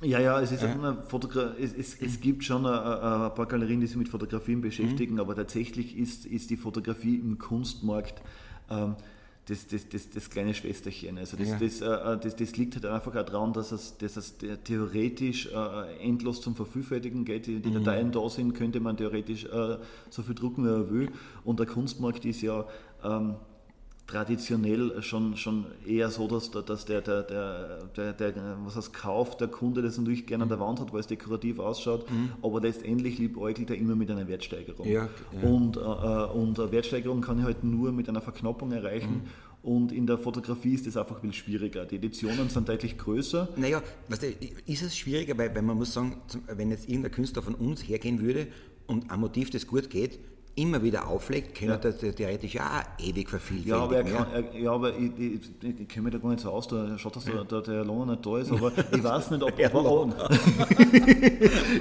Ja, 0.00 0.18
ja, 0.18 0.40
es, 0.40 0.52
ist 0.52 0.62
ja. 0.62 0.72
Eine 0.72 1.02
Fotogra 1.06 1.54
es, 1.58 1.72
es, 1.72 2.00
es 2.00 2.20
gibt 2.20 2.44
schon 2.44 2.66
ein, 2.66 2.72
ein, 2.72 3.34
paar 3.34 3.46
Galerien, 3.46 3.80
die 3.80 3.86
sich 3.86 3.96
mit 3.96 4.08
Fotografien 4.08 4.60
beschäftigen, 4.60 5.14
mhm. 5.14 5.20
aber 5.20 5.36
tatsächlich 5.36 5.96
ist, 5.96 6.26
ist 6.26 6.50
die 6.50 6.56
Fotografie 6.56 7.16
im 7.16 7.38
Kunstmarkt 7.38 8.20
ähm, 8.70 8.96
das, 9.46 9.66
das, 9.66 9.88
das, 9.88 10.08
das, 10.10 10.30
kleine 10.30 10.54
Schwesterchen. 10.54 11.18
Also 11.18 11.36
das, 11.36 11.48
ja. 11.48 11.58
das, 11.58 11.80
äh, 11.80 12.18
das, 12.18 12.36
das, 12.36 12.56
liegt 12.56 12.76
halt 12.76 12.86
einfach 12.86 13.14
auch 13.14 13.24
daran, 13.24 13.52
dass 13.52 13.72
es, 13.72 13.96
dass 13.98 14.16
es 14.16 14.36
theoretisch 14.64 15.46
äh, 15.46 16.02
endlos 16.02 16.40
zum 16.40 16.56
Vervielfältigen 16.56 17.24
geht. 17.24 17.46
Die, 17.46 17.60
die 17.60 17.68
mhm. 17.68 17.84
Dateien 17.84 18.12
da 18.12 18.28
sind, 18.30 18.54
könnte 18.54 18.80
man 18.80 18.96
theoretisch 18.96 19.44
äh, 19.44 19.76
so 20.08 20.22
viel 20.22 20.34
drucken, 20.34 20.64
wie 20.64 20.70
er 20.70 20.90
will. 20.90 21.10
Und 21.44 21.58
der 21.60 21.66
Kunstmarkt 21.66 22.24
ist 22.24 22.40
ja 22.40 22.64
ähm, 23.02 23.34
traditionell 24.06 25.02
schon, 25.02 25.36
schon 25.36 25.66
eher 25.86 26.10
so, 26.10 26.28
dass, 26.28 26.50
dass 26.50 26.84
der, 26.84 27.00
der, 27.00 27.22
der, 27.22 27.78
der, 27.96 28.12
der 28.12 28.58
was 28.64 28.76
heißt, 28.76 28.92
Kauf, 28.92 29.36
der 29.38 29.48
Kunde 29.48 29.80
das 29.80 29.96
natürlich 29.96 30.26
gerne 30.26 30.42
an 30.42 30.48
der 30.50 30.60
Wand 30.60 30.80
hat, 30.80 30.92
weil 30.92 31.00
es 31.00 31.06
dekorativ 31.06 31.58
ausschaut, 31.58 32.10
mhm. 32.10 32.32
aber 32.42 32.60
letztendlich 32.60 33.18
liebäugelt 33.18 33.70
er 33.70 33.76
immer 33.76 33.96
mit 33.96 34.10
einer 34.10 34.28
Wertsteigerung. 34.28 34.86
Ja, 34.86 35.08
ja. 35.32 35.48
Und, 35.48 35.76
äh, 35.76 35.80
äh 35.80 36.26
und 36.32 36.60
eine 36.60 36.70
Wertsteigerung 36.70 37.22
kann 37.22 37.38
ich 37.38 37.44
halt 37.44 37.64
nur 37.64 37.92
mit 37.92 38.08
einer 38.08 38.20
Verknappung 38.20 38.72
erreichen. 38.72 39.22
Mhm. 39.24 39.30
Und 39.62 39.92
in 39.92 40.06
der 40.06 40.18
Fotografie 40.18 40.74
ist 40.74 40.86
das 40.86 40.98
einfach 40.98 41.20
viel 41.20 41.32
schwieriger. 41.32 41.86
Die 41.86 41.96
Editionen 41.96 42.50
sind 42.50 42.68
deutlich 42.68 42.98
größer. 42.98 43.48
Naja, 43.56 43.82
weißt 44.08 44.22
du, 44.22 44.26
ist 44.66 44.82
es 44.82 44.94
schwieriger, 44.94 45.38
weil, 45.38 45.54
weil 45.54 45.62
man 45.62 45.78
muss 45.78 45.94
sagen, 45.94 46.20
wenn 46.54 46.70
jetzt 46.70 46.86
irgendein 46.86 47.12
Künstler 47.12 47.40
von 47.40 47.54
uns 47.54 47.80
hergehen 47.80 48.20
würde 48.20 48.48
und 48.86 49.10
ein 49.10 49.20
Motiv, 49.20 49.48
das 49.48 49.66
gut 49.66 49.88
geht, 49.88 50.18
immer 50.56 50.82
wieder 50.82 51.08
auflegt, 51.08 51.54
kann 51.54 51.68
ja. 51.68 51.74
er 51.74 51.78
das 51.78 51.98
theoretisch 51.98 52.58
auch 52.58 52.82
ewig 52.98 53.28
vervielfältigen. 53.28 53.70
Ja, 53.70 53.82
aber, 53.82 54.02
kann, 54.04 54.26
er, 54.32 54.60
ja, 54.60 54.70
aber 54.70 54.96
ich, 54.96 55.10
ich, 55.18 55.40
ich, 55.62 55.80
ich 55.80 55.88
kenne 55.88 56.04
mich 56.04 56.12
da 56.12 56.18
gar 56.18 56.30
nicht 56.30 56.40
so 56.40 56.50
aus, 56.50 56.68
da 56.68 56.96
schaut, 56.96 57.16
dass 57.16 57.24
der, 57.24 57.44
der, 57.44 57.60
der 57.60 57.84
Lohner 57.84 58.12
nicht 58.12 58.24
da 58.24 58.38
ist, 58.38 58.52
aber 58.52 58.72
ich 58.92 59.02
weiß 59.04 59.30
nicht, 59.30 59.42
ob, 59.42 59.52
ob 59.52 59.58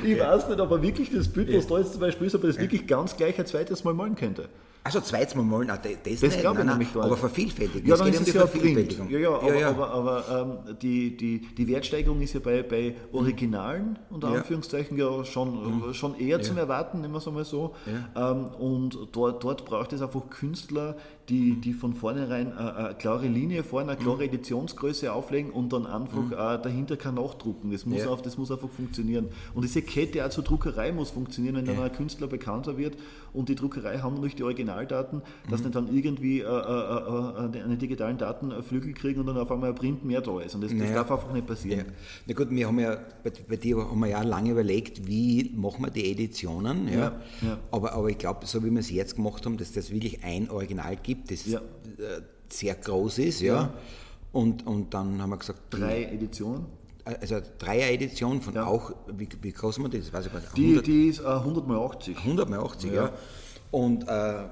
ich 0.03 0.19
weiß 0.19 0.49
nicht, 0.49 0.59
ob 0.59 0.71
er 0.71 0.81
wirklich 0.81 1.11
das 1.11 1.27
Bild, 1.27 1.53
was 1.55 1.67
da 1.67 1.77
jetzt 1.77 1.91
zum 1.91 2.01
Beispiel 2.01 2.27
ist, 2.27 2.35
ob 2.35 2.43
er 2.43 2.47
das 2.47 2.59
wirklich 2.59 2.87
ganz 2.87 3.15
gleich 3.15 3.39
ein 3.39 3.45
zweites 3.45 3.83
Mal 3.83 3.93
malen 3.93 4.15
könnte. 4.15 4.49
Also 4.85 4.99
zweites 4.99 5.33
Mal 5.35 5.43
malen, 5.43 5.69
das, 5.69 5.79
das, 5.81 6.19
das 6.19 6.39
glaube 6.39 6.59
ich 6.59 6.65
nämlich 6.65 6.93
gar 6.93 7.03
nicht. 7.03 7.11
Aber 7.11 7.15
vervielfältigen. 7.15 7.87
Ja, 7.87 7.95
dann 7.95 8.09
ist 8.09 8.27
es 8.27 8.33
ja 8.33 8.45
Vervielfältigung. 8.45 9.09
Ja, 9.09 9.17
ja, 9.17 9.33
aber, 9.33 9.55
ja, 9.55 9.69
aber, 9.69 9.91
aber 9.91 10.57
ähm, 10.67 10.75
die, 10.81 11.15
die, 11.15 11.39
die 11.39 11.67
Wertsteigerung 11.69 12.19
ist 12.21 12.33
ja 12.33 12.41
bei, 12.41 12.63
bei 12.63 12.95
Originalen, 13.13 13.97
unter 14.09 14.27
Anführungszeichen, 14.27 14.97
ja 14.97 15.23
schon, 15.23 15.87
mhm. 15.87 15.93
schon 15.93 16.19
eher 16.19 16.41
zum 16.41 16.57
Erwarten, 16.57 16.99
nehmen 16.99 17.13
wir 17.13 17.19
es 17.19 17.27
einmal 17.27 17.45
so. 17.45 17.75
Ähm, 18.15 18.47
und 18.59 18.97
dort, 19.13 19.43
dort 19.43 19.63
braucht 19.63 19.93
es 19.93 20.01
einfach 20.01 20.29
Künstler, 20.29 20.97
die, 21.29 21.55
die 21.55 21.73
von 21.73 21.93
vornherein 21.93 22.53
eine, 22.53 22.75
eine 22.75 22.95
klare 22.95 23.27
Linie 23.27 23.63
fahren, 23.63 23.89
eine 23.89 23.97
klare 23.97 24.17
mhm. 24.17 24.33
Editionsgröße 24.33 25.11
auflegen 25.13 25.51
und 25.51 25.71
dann 25.71 25.85
einfach 25.85 26.21
mhm. 26.21 26.31
dahinter 26.63 26.97
kann 26.97 27.15
nachdrucken. 27.15 27.71
Das 27.71 27.85
muss, 27.85 28.05
auf, 28.05 28.21
das 28.21 28.37
muss 28.37 28.51
einfach 28.51 28.69
funktionieren. 28.69 29.29
Und 29.53 29.63
diese 29.63 29.81
Kette 29.81 30.25
auch 30.25 30.29
zur 30.29 30.43
Druckerei 30.43 30.91
muss 30.91 31.11
funktionieren, 31.11 31.55
wenn 31.55 31.65
dann 31.65 31.79
ein 31.79 31.91
Künstler 31.91 32.27
bekannter 32.27 32.77
wird 32.77 32.97
und 33.33 33.49
die 33.49 33.55
Druckerei 33.55 33.97
haben 33.97 34.15
natürlich 34.15 34.35
die 34.35 34.43
Originaldaten, 34.43 35.21
dass 35.49 35.59
mhm. 35.59 35.65
nicht 35.65 35.75
dann 35.75 35.95
irgendwie 35.95 36.39
äh, 36.39 36.45
äh, 36.45 36.47
äh, 36.47 37.63
einen 37.63 37.79
digitalen 37.79 38.17
Datenflügel 38.17 38.93
kriegen 38.93 39.19
und 39.21 39.25
dann 39.27 39.37
auf 39.37 39.51
einmal 39.51 39.69
ein 39.69 39.75
Print 39.75 40.05
mehr 40.05 40.21
da 40.21 40.39
ist. 40.39 40.55
Und 40.55 40.61
das, 40.61 40.71
das 40.71 40.79
naja. 40.79 40.93
darf 40.93 41.11
einfach 41.11 41.33
nicht 41.33 41.47
passieren. 41.47 41.79
Ja. 41.79 41.93
Na 42.27 42.33
gut, 42.33 42.49
wir 42.51 42.67
haben 42.67 42.79
ja 42.79 42.97
bei, 43.23 43.31
bei, 43.47 43.55
dir 43.55 43.77
haben 43.77 43.99
wir 43.99 44.07
ja 44.07 44.21
lange 44.21 44.51
überlegt, 44.51 45.07
wie 45.07 45.51
machen 45.55 45.83
wir 45.83 45.89
die 45.89 46.11
Editionen. 46.11 46.87
Ja? 46.87 46.93
ja, 46.93 47.21
ja. 47.41 47.57
Aber, 47.71 47.93
aber 47.93 48.09
ich 48.09 48.17
glaube, 48.19 48.45
so 48.45 48.63
wie 48.63 48.69
wir 48.69 48.79
es 48.79 48.91
jetzt 48.91 49.15
gemacht 49.15 49.45
haben, 49.45 49.57
dass 49.57 49.71
das 49.71 49.91
wirklich 49.91 50.23
ein 50.23 50.49
Original 50.49 50.95
gibt, 51.01 51.12
das 51.15 51.47
äh, 51.47 51.59
sehr 52.49 52.75
groß 52.75 53.19
ist. 53.19 53.41
Ja. 53.41 53.73
Und, 54.31 54.65
und 54.65 54.93
dann 54.93 55.21
haben 55.21 55.29
wir 55.29 55.37
gesagt, 55.37 55.59
drei 55.69 56.03
Editionen 56.03 56.65
also 57.05 57.41
Dreier-Edition 57.59 58.41
von 58.41 58.55
ja. 58.55 58.65
auch, 58.65 58.91
wie, 59.07 59.27
wie 59.41 59.51
groß 59.51 59.79
man 59.79 59.91
das? 59.91 60.13
Weiß 60.13 60.27
ich 60.27 60.33
nicht, 60.33 60.57
die, 60.57 60.81
die 60.81 61.07
ist 61.07 61.19
äh, 61.19 61.27
100 61.27 61.67
mal 61.67 61.77
80. 61.85 62.17
100 62.17 62.49
mal 62.49 62.59
80, 62.59 62.91
ja. 62.91 63.05
ja. 63.05 63.11
Und 63.71 64.07
äh, 64.07 64.45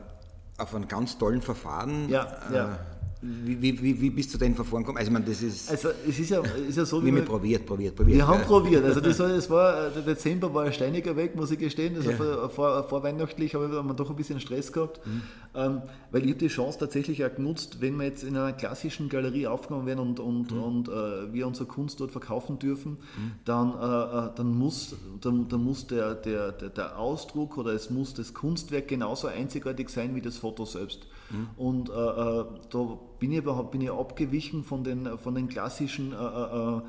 auf 0.57 0.75
einem 0.75 0.87
ganz 0.87 1.17
tollen 1.17 1.41
Verfahren. 1.41 2.09
Ja, 2.09 2.27
äh, 2.49 2.55
ja. 2.55 2.79
Wie, 3.23 3.61
wie, 3.61 3.81
wie, 3.81 4.01
wie 4.01 4.09
bist 4.09 4.33
du 4.33 4.37
denn 4.39 4.55
Verfahren 4.55 4.81
gekommen? 4.81 4.97
Also, 4.97 5.09
ich 5.09 5.13
meine, 5.13 5.25
das 5.25 5.43
ist. 5.43 5.69
Also, 5.69 5.89
es 6.07 6.17
ist 6.17 6.31
ja, 6.31 6.41
ist 6.67 6.77
ja 6.77 6.85
so, 6.85 7.05
wie. 7.05 7.13
Wir 7.13 7.21
probiert, 7.21 7.67
probiert, 7.67 7.95
probiert. 7.95 8.17
Wir 8.17 8.27
haben 8.27 8.41
probiert. 8.41 8.83
Also, 8.83 8.99
das 8.99 9.19
war, 9.19 9.29
das 9.29 9.49
war, 9.49 9.89
der 9.91 10.01
Dezember 10.01 10.51
war 10.51 10.63
ein 10.63 10.73
steiniger 10.73 11.15
Weg, 11.15 11.35
muss 11.35 11.51
ich 11.51 11.59
gestehen. 11.59 11.95
Also, 11.95 12.09
ja. 12.09 12.17
vor, 12.17 12.49
vor, 12.49 12.83
vorweihnachtlich 12.83 13.53
habe 13.53 13.65
ich 13.65 13.95
doch 13.95 14.09
ein 14.09 14.15
bisschen 14.15 14.39
Stress 14.39 14.73
gehabt. 14.73 15.05
Mhm. 15.05 15.21
Ähm, 15.53 15.81
weil 16.11 16.23
ich 16.23 16.29
habe 16.29 16.39
die 16.39 16.47
Chance 16.47 16.79
tatsächlich 16.79 17.23
auch 17.23 17.35
genutzt, 17.35 17.77
wenn 17.79 17.95
wir 17.97 18.05
jetzt 18.05 18.23
in 18.23 18.35
einer 18.35 18.53
klassischen 18.53 19.07
Galerie 19.07 19.45
aufgenommen 19.45 19.85
werden 19.85 19.99
und, 19.99 20.19
und, 20.19 20.51
mhm. 20.51 20.63
und 20.63 20.87
äh, 20.87 21.31
wir 21.31 21.45
unsere 21.45 21.67
Kunst 21.67 21.99
dort 21.99 22.11
verkaufen 22.11 22.57
dürfen, 22.57 22.93
mhm. 22.93 23.31
dann, 23.45 23.73
äh, 23.73 24.27
äh 24.27 24.29
dann 24.35 24.57
muss, 24.57 24.95
dann, 25.19 25.47
dann 25.47 25.63
muss 25.63 25.85
der, 25.85 26.15
der, 26.15 26.53
der, 26.53 26.69
der 26.69 26.97
Ausdruck 26.97 27.57
oder 27.57 27.73
es 27.73 27.91
muss 27.91 28.13
das 28.13 28.33
Kunstwerk 28.33 28.87
genauso 28.87 29.27
einzigartig 29.27 29.89
sein 29.89 30.15
wie 30.15 30.21
das 30.21 30.37
Foto 30.37 30.65
selbst. 30.65 31.05
Mhm. 31.31 31.49
Und 31.57 31.89
äh, 31.89 31.93
äh, 31.93 32.45
da 32.69 32.99
bin 33.19 33.31
ich, 33.31 33.43
bin 33.43 33.81
ich 33.81 33.91
abgewichen 33.91 34.63
von 34.63 34.83
den, 34.83 35.17
von 35.17 35.35
den 35.35 35.47
klassischen 35.47 36.13
äh, 36.13 36.81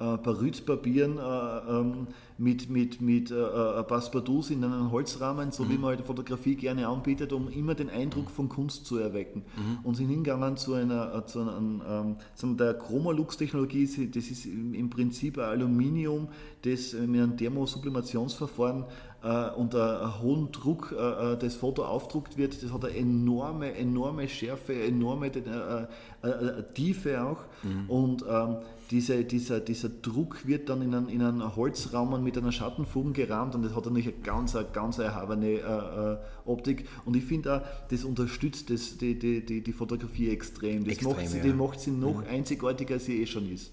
äh, 0.00 0.14
äh 0.14 0.16
Barytpapieren 0.16 1.18
äh, 1.18 1.20
ähm, 1.20 2.06
mit, 2.38 2.70
mit, 2.70 3.00
mit 3.00 3.30
äh, 3.30 3.82
Passepartouts 3.82 4.50
in 4.50 4.64
einem 4.64 4.90
Holzrahmen, 4.90 5.52
so 5.52 5.64
mhm. 5.64 5.70
wie 5.70 5.78
man 5.78 5.90
halt 5.90 6.00
Fotografie 6.06 6.54
gerne 6.54 6.88
anbietet, 6.88 7.32
um 7.32 7.48
immer 7.50 7.74
den 7.74 7.90
Eindruck 7.90 8.30
von 8.30 8.48
Kunst 8.48 8.86
zu 8.86 8.96
erwecken. 8.96 9.42
Mhm. 9.56 9.78
Und 9.84 9.96
sind 9.96 10.08
hingegangen 10.08 10.56
zu 10.56 10.74
einer, 10.74 11.26
zu 11.26 11.40
einer 11.40 12.16
ähm, 12.42 12.56
der 12.56 12.74
Chromolux-Technologie, 12.74 14.10
das 14.12 14.30
ist 14.30 14.46
im 14.46 14.88
Prinzip 14.88 15.38
ein 15.38 15.44
Aluminium, 15.44 16.28
das 16.62 16.94
mit 16.94 17.20
einem 17.20 17.36
Thermosublimationsverfahren 17.36 18.84
äh, 19.22 19.50
unter 19.50 20.20
hohem 20.22 20.50
Druck 20.52 20.94
äh, 20.96 21.32
äh, 21.32 21.36
das 21.36 21.54
Foto 21.54 21.84
aufdruckt 21.84 22.36
wird, 22.36 22.62
das 22.62 22.72
hat 22.72 22.84
eine 22.84 22.96
enorme, 22.96 23.74
enorme 23.74 24.28
Schärfe, 24.28 24.82
enorme 24.82 25.26
äh, 25.26 25.86
äh, 26.22 26.28
äh, 26.28 26.62
Tiefe 26.74 27.22
auch. 27.22 27.44
Mhm. 27.62 27.90
Und 27.90 28.24
ähm, 28.28 28.56
diese, 28.90 29.24
dieser, 29.24 29.60
dieser 29.60 29.88
Druck 29.88 30.46
wird 30.46 30.68
dann 30.68 30.82
in 30.82 30.94
einen, 30.94 31.08
in 31.08 31.22
einen 31.22 31.56
Holzraum 31.56 32.22
mit 32.24 32.36
einer 32.36 32.52
Schattenfugen 32.52 33.12
gerahmt 33.12 33.54
und 33.54 33.62
das 33.62 33.74
hat 33.74 33.84
natürlich 33.84 34.08
eine 34.08 34.22
ganz, 34.22 34.56
ganz 34.72 34.98
erhabene 34.98 36.18
Optik. 36.44 36.88
Und 37.04 37.16
ich 37.16 37.24
finde 37.24 37.56
auch, 37.56 37.88
das 37.88 38.04
unterstützt 38.04 38.70
das, 38.70 38.98
die, 38.98 39.18
die, 39.18 39.44
die, 39.44 39.60
die 39.60 39.72
Fotografie 39.72 40.30
extrem. 40.30 40.84
Das 40.84 40.94
extrem, 40.94 41.12
macht, 41.12 41.28
sie, 41.28 41.38
ja. 41.38 41.54
macht 41.54 41.80
sie 41.80 41.90
noch 41.92 42.22
mhm. 42.22 42.28
einzigartiger, 42.28 42.94
als 42.94 43.04
sie 43.04 43.22
eh 43.22 43.26
schon 43.26 43.50
ist. 43.52 43.70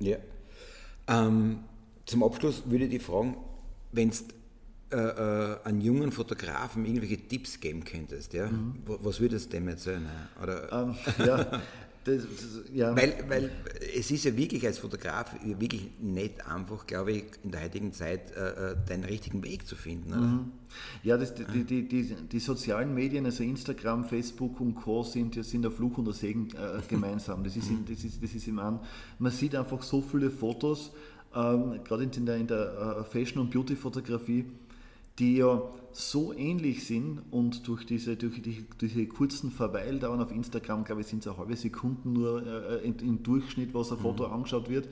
Ja. 0.00 0.16
Ähm, 1.06 1.58
zum 2.06 2.22
Abschluss 2.22 2.62
würde 2.66 2.84
ich 2.84 2.90
die 2.90 2.98
fragen, 2.98 3.36
wenn 3.92 4.10
du 4.10 4.16
äh, 4.90 4.96
äh, 4.96 5.56
einen 5.64 5.82
jungen 5.82 6.12
Fotografen 6.12 6.86
irgendwelche 6.86 7.18
Tipps 7.18 7.60
geben 7.60 7.84
könntest, 7.84 8.32
ja? 8.32 8.46
Mhm. 8.46 8.76
was 8.86 9.20
würdest 9.20 9.52
du 9.52 9.58
dem 9.58 9.68
erzählen? 9.68 10.06
Oder? 10.42 10.72
Ähm, 10.72 10.94
ja, 11.18 11.46
das, 12.16 12.26
ja. 12.72 12.96
Weil, 12.96 13.24
weil 13.28 13.50
es 13.96 14.10
ist 14.10 14.24
ja 14.24 14.36
wirklich 14.36 14.66
als 14.66 14.78
Fotograf 14.78 15.34
wirklich 15.44 15.88
nicht 16.00 16.46
einfach, 16.46 16.86
glaube 16.86 17.12
ich, 17.12 17.24
in 17.44 17.50
der 17.50 17.62
heutigen 17.62 17.92
Zeit 17.92 18.32
äh, 18.36 18.72
äh 18.72 18.76
deinen 18.86 19.04
richtigen 19.04 19.42
Weg 19.44 19.66
zu 19.66 19.76
finden. 19.76 20.10
Mhm. 20.10 20.52
Ja, 21.02 21.16
das, 21.16 21.34
die, 21.34 21.64
die, 21.64 21.88
die, 21.88 22.14
die, 22.30 22.38
sozialen 22.40 22.94
Medien, 22.94 23.24
also 23.24 23.42
Instagram, 23.42 24.04
Facebook 24.04 24.60
und 24.60 24.74
Co. 24.74 25.02
sind, 25.02 25.42
sind 25.44 25.62
der 25.62 25.70
Fluch 25.70 25.98
und 25.98 26.06
der 26.06 26.14
Segen 26.14 26.48
äh, 26.50 26.80
gemeinsam. 26.88 27.44
Das 27.44 27.56
ist, 27.56 27.70
in, 27.70 27.84
das 27.86 28.04
ist, 28.04 28.22
das 28.22 28.34
ist 28.34 28.46
im 28.48 28.58
An. 28.58 28.80
Man 29.18 29.32
sieht 29.32 29.54
einfach 29.54 29.82
so 29.82 30.02
viele 30.02 30.30
Fotos 30.30 30.92
ähm, 31.34 31.80
gerade 31.84 32.04
in 32.04 32.26
der, 32.26 32.36
in 32.36 32.46
der 32.46 32.98
äh, 33.00 33.04
Fashion- 33.04 33.42
und 33.42 33.50
Beauty-Fotografie, 33.50 34.46
die 35.18 35.36
ja 35.36 35.62
so 35.92 36.32
ähnlich 36.32 36.86
sind 36.86 37.22
und 37.30 37.66
durch 37.66 37.84
diese, 37.84 38.16
durch 38.16 38.40
die, 38.42 38.64
diese 38.80 39.06
kurzen 39.06 39.50
Verweildauern 39.50 40.20
auf 40.20 40.30
Instagram, 40.30 40.84
glaube 40.84 41.00
ich, 41.00 41.08
sind 41.08 41.20
es 41.20 41.28
eine 41.28 41.38
halbe 41.38 41.56
Sekunde 41.56 42.08
nur 42.08 42.46
äh, 42.46 42.86
im 42.86 43.22
Durchschnitt, 43.22 43.74
was 43.74 43.90
ein 43.90 43.98
Foto 43.98 44.26
mhm. 44.26 44.34
angeschaut 44.34 44.68
wird, 44.68 44.88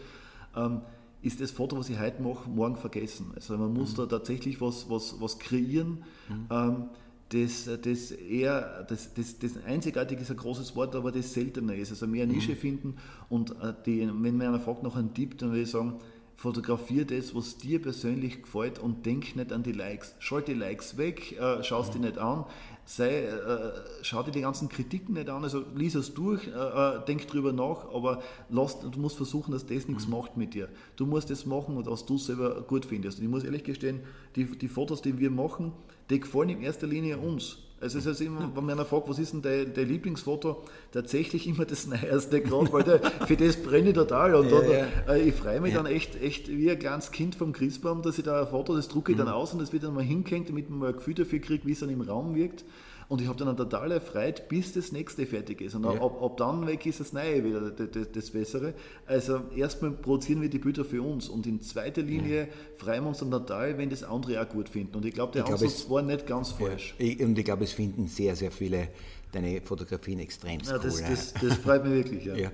ähm, 0.57 0.81
ist 1.23 1.41
das 1.41 1.51
Foto, 1.51 1.79
was 1.79 1.89
ich 1.89 1.99
heute 1.99 2.23
mache, 2.23 2.49
morgen 2.49 2.77
vergessen. 2.77 3.33
Also 3.35 3.57
man 3.57 3.73
muss 3.73 3.93
mhm. 3.93 3.97
da 3.97 4.07
tatsächlich 4.07 4.61
was, 4.61 4.91
was, 4.91 5.21
was 5.21 5.39
kreieren. 5.39 6.05
Mhm. 6.29 6.47
Ähm, 6.51 6.85
das, 7.31 7.69
das 7.83 8.13
eher, 8.13 8.85
das, 8.89 9.13
das, 9.15 9.39
das 9.41 9.57
einzigartig 9.65 10.21
ist 10.21 10.31
ein 10.31 10.37
großes 10.37 10.77
Wort, 10.77 10.95
aber 10.95 11.11
das 11.11 11.35
seltener 11.35 11.75
ist. 11.75 11.91
Also 11.91 12.07
mehr 12.07 12.27
Nische 12.27 12.53
mhm. 12.53 12.57
finden 12.57 12.95
und 13.29 13.51
äh, 13.63 13.75
die, 13.85 14.01
wenn 14.01 14.37
mir 14.37 14.49
einer 14.49 14.61
fragt 14.61 14.83
nach 14.83 14.97
einem 14.97 15.13
Tipp, 15.13 15.37
dann 15.39 15.51
würde 15.51 15.63
ich 15.63 15.71
sagen, 15.71 15.95
fotografiere 16.37 17.07
das, 17.07 17.35
was 17.35 17.57
dir 17.57 17.81
persönlich 17.81 18.43
gefällt 18.43 18.79
und 18.79 19.07
denk 19.07 19.35
nicht 19.37 19.53
an 19.53 19.63
die 19.63 19.73
Likes. 19.73 20.15
Schalte 20.19 20.53
die 20.53 20.59
Likes 20.59 20.99
weg, 20.99 21.33
äh, 21.33 21.65
schau 21.65 21.81
es 21.81 21.89
mhm. 21.89 21.93
dir 21.93 21.99
nicht 22.01 22.19
an, 22.19 22.45
sei, 22.85 23.25
äh, 23.25 23.73
schau 24.03 24.23
dir 24.23 24.33
die 24.33 24.43
ganzen 24.43 24.69
Kritiken 24.69 25.15
nicht 25.15 25.31
an, 25.31 25.43
also 25.43 25.65
lies 25.75 25.95
es 25.95 26.13
durch, 26.13 26.47
äh, 26.47 26.51
äh 26.51 27.05
denk 27.07 27.27
drüber 27.27 27.55
nach, 27.55 27.93
aber 27.93 28.23
lass, 28.51 28.79
du 28.81 29.01
musst 29.01 29.17
versuchen, 29.17 29.53
dass 29.53 29.67
das 29.67 29.89
nichts 29.89 30.07
mhm. 30.07 30.13
macht 30.13 30.37
mit 30.37 30.53
dir. 30.53 30.69
Du 30.97 31.07
musst 31.07 31.31
das 31.31 31.47
machen, 31.47 31.85
was 31.87 32.05
du 32.05 32.19
selber 32.19 32.63
gut 32.63 32.85
findest. 32.85 33.19
Und 33.19 33.25
ich 33.25 33.31
muss 33.31 33.43
ehrlich 33.43 33.65
gestehen, 33.65 34.01
die, 34.37 34.45
die 34.45 34.69
Fotos, 34.69 35.01
die 35.01 35.19
wir 35.19 35.31
machen, 35.31 35.73
die 36.11 36.21
gefallen 36.21 36.51
in 36.51 36.63
erster 36.63 36.87
Linie 36.87 37.17
uns. 37.17 37.66
Also 37.79 37.99
es 37.99 38.07
ist 38.07 38.23
immer, 38.23 38.51
wenn 38.55 38.65
man 38.65 38.87
fragt, 38.87 39.07
was 39.09 39.19
ist 39.19 39.35
denn 39.35 39.43
dein, 39.43 39.75
dein 39.75 39.87
Lieblingsfoto, 39.87 40.65
tatsächlich 40.93 41.47
immer 41.47 41.67
das 41.67 41.87
Neueste 41.87 42.41
gerade, 42.41 42.73
weil 42.73 42.83
der, 42.85 43.01
für 43.27 43.37
das 43.37 43.57
brenne 43.57 43.91
ich 43.91 43.95
total. 43.95 44.35
Und 44.35 44.51
ja, 44.51 44.63
ja. 44.63 44.87
Äh, 45.09 45.29
ich 45.29 45.35
freue 45.35 45.61
mich 45.61 45.75
ja. 45.75 45.83
dann 45.83 45.93
echt, 45.93 46.21
echt 46.23 46.49
wie 46.49 46.71
ein 46.71 46.79
kleines 46.79 47.11
Kind 47.11 47.35
vom 47.35 47.53
Christbaum, 47.53 48.01
dass 48.01 48.17
ich 48.17 48.25
da 48.25 48.41
ein 48.41 48.49
Foto, 48.49 48.75
das 48.75 48.89
drucke 48.89 49.13
ich 49.13 49.19
dann 49.19 49.27
mhm. 49.27 49.35
aus 49.35 49.53
und 49.53 49.61
das 49.61 49.75
wird 49.75 49.83
dann 49.83 49.93
mal 49.93 50.03
hingehängt, 50.03 50.49
damit 50.49 50.71
man 50.71 50.79
mal 50.79 50.89
ein 50.89 50.97
Gefühl 50.97 51.15
dafür 51.15 51.39
kriegt, 51.39 51.67
wie 51.67 51.73
es 51.73 51.81
dann 51.81 51.91
im 51.91 52.01
Raum 52.01 52.35
wirkt. 52.35 52.65
Und 53.09 53.21
ich 53.21 53.29
habe 53.29 53.45
dann 53.45 53.57
total 53.57 53.93
erfreut, 53.93 54.49
bis 54.49 54.73
das 54.73 54.91
nächste 54.91 55.27
fertig 55.27 55.61
ist. 55.61 55.75
Und 55.75 55.85
ja. 55.85 55.91
ab, 55.91 56.21
ab, 56.21 56.37
dann 56.37 56.67
weg 56.67 56.85
ist 56.87 56.99
das 56.99 57.13
Neue 57.13 57.45
wieder 57.45 57.71
das, 57.71 58.09
das, 58.13 58.31
Bessere. 58.31 58.75
Also 59.07 59.43
erstmal 59.55 59.93
produzieren 59.93 60.43
wir 60.43 60.49
die 60.49 60.59
Bilder 60.59 60.85
für 60.85 61.03
uns 61.03 61.29
und 61.29 61.47
in 61.47 61.61
zweiter 61.61 62.03
Linie 62.03 62.43
ja. 62.43 62.47
freuen 62.77 63.05
wir 63.05 63.09
uns 63.09 63.19
dann 63.19 63.31
total, 63.31 63.79
wenn 63.79 63.91
das 63.91 64.03
andere 64.03 64.43
auch 64.43 64.49
gut 64.49 64.69
finden. 64.69 64.97
Und 64.97 65.05
ich 65.05 65.15
glaube, 65.15 65.33
der 65.33 65.45
ich 65.45 65.53
Ansatz 65.53 65.87
glaub, 65.87 65.91
war 65.91 66.03
nicht 66.03 66.27
ganz 66.27 66.51
falsch. 66.51 66.95
Ja. 66.99 67.25
und 67.25 67.39
ich 67.39 67.45
glaube, 67.45 67.65
es 67.65 67.73
finden 67.73 68.09
sehr, 68.09 68.35
sehr 68.35 68.51
viele 68.51 68.89
deine 69.33 69.61
Fotografien 69.61 70.19
extrem 70.19 70.61
ja, 70.61 70.79
das, 70.79 70.97
cool. 70.97 71.05
Das, 71.09 71.35
das, 71.35 71.59
freut 71.59 71.85
mich 71.85 71.93
wirklich, 71.93 72.25
ja. 72.25 72.35
ja. 72.35 72.51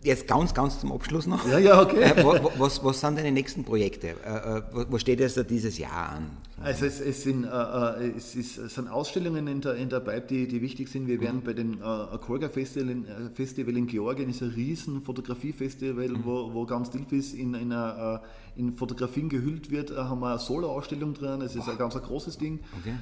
Jetzt 0.00 0.28
ganz, 0.28 0.54
ganz 0.54 0.78
zum 0.78 0.92
Abschluss 0.92 1.26
noch. 1.26 1.44
Ja, 1.48 1.58
ja, 1.58 1.82
okay. 1.82 2.02
Äh, 2.02 2.24
was, 2.56 2.84
was 2.84 3.00
sind 3.00 3.18
deine 3.18 3.32
nächsten 3.32 3.64
Projekte? 3.64 4.14
Äh, 4.24 4.58
äh, 4.58 4.62
was 4.72 5.00
steht 5.00 5.18
jetzt 5.18 5.44
dieses 5.50 5.76
Jahr 5.76 6.10
an? 6.10 6.30
Also 6.60 6.86
es, 6.86 7.00
es, 7.00 7.24
sind, 7.24 7.42
äh, 7.42 8.10
es, 8.16 8.36
ist, 8.36 8.58
es, 8.58 8.76
sind, 8.76 8.86
Ausstellungen 8.86 9.48
in 9.48 9.60
der, 9.60 9.74
in 9.74 9.88
der 9.88 9.98
Pipe, 9.98 10.26
die, 10.28 10.46
die 10.46 10.62
wichtig 10.62 10.88
sind. 10.88 11.08
Wir 11.08 11.20
werden 11.20 11.40
mhm. 11.40 11.44
bei 11.44 11.52
dem 11.52 11.80
äh, 11.80 11.84
Akorga 11.84 12.48
Festival 12.48 12.90
in, 12.90 13.06
Festival 13.34 13.76
in 13.76 13.88
Georgien, 13.88 14.30
ist 14.30 14.40
ein 14.40 14.50
riesen 14.50 15.02
Fotografiefestival, 15.02 16.08
mhm. 16.10 16.24
wo, 16.24 16.54
wo 16.54 16.64
ganz 16.64 16.90
Dilfis 16.90 17.34
in, 17.34 17.54
in, 17.54 17.72
eine, 17.72 18.20
in 18.54 18.74
Fotografien 18.74 19.28
gehüllt 19.28 19.72
wird, 19.72 19.96
haben 19.96 20.20
wir 20.20 20.30
eine 20.30 20.38
Solo-Ausstellung 20.38 21.14
drin. 21.14 21.40
Es 21.40 21.56
ist 21.56 21.66
wow. 21.66 21.70
ein 21.70 21.78
ganz 21.78 21.96
ein 21.96 22.02
großes 22.02 22.38
Ding. 22.38 22.60
Okay. 22.80 22.94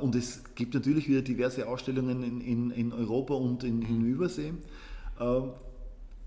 und 0.00 0.16
es 0.16 0.42
gibt 0.56 0.74
natürlich 0.74 1.08
wieder 1.08 1.22
diverse 1.22 1.68
Ausstellungen 1.68 2.24
in, 2.24 2.40
in, 2.40 2.70
in 2.72 2.92
Europa 2.92 3.34
und 3.34 3.62
in, 3.62 3.82
in 3.82 4.00
mhm. 4.00 4.06
Übersee. 4.06 4.52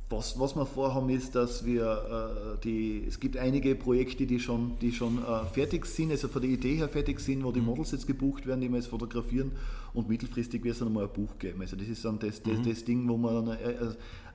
Was, 0.09 0.39
was 0.39 0.55
wir 0.55 0.65
vorhaben 0.65 1.09
ist, 1.09 1.35
dass 1.35 1.65
wir 1.65 2.55
äh, 2.55 2.63
die, 2.63 3.03
es 3.05 3.19
gibt 3.19 3.35
einige 3.35 3.75
Projekte, 3.75 4.25
die 4.25 4.39
schon, 4.39 4.79
die 4.79 4.93
schon 4.93 5.17
äh, 5.17 5.45
fertig 5.51 5.85
sind, 5.85 6.11
also 6.11 6.29
von 6.29 6.41
der 6.41 6.49
Idee 6.49 6.75
her 6.75 6.87
fertig 6.87 7.19
sind, 7.19 7.43
wo 7.43 7.51
die 7.51 7.59
mhm. 7.59 7.65
Models 7.65 7.91
jetzt 7.91 8.07
gebucht 8.07 8.47
werden, 8.47 8.61
die 8.61 8.69
wir 8.69 8.77
jetzt 8.77 8.87
fotografieren 8.87 9.51
und 9.93 10.07
mittelfristig 10.07 10.63
wird 10.63 10.73
es 10.73 10.79
dann 10.79 10.93
mal 10.93 11.03
ein 11.03 11.11
Buch 11.11 11.37
geben. 11.37 11.59
Also 11.59 11.75
das 11.75 11.89
ist 11.89 12.05
dann 12.05 12.19
das, 12.19 12.41
das, 12.41 12.57
mhm. 12.57 12.69
das 12.69 12.85
Ding, 12.85 13.09
wo 13.09 13.17
man 13.17 13.47
dann, 13.47 13.57
äh, 13.57 13.71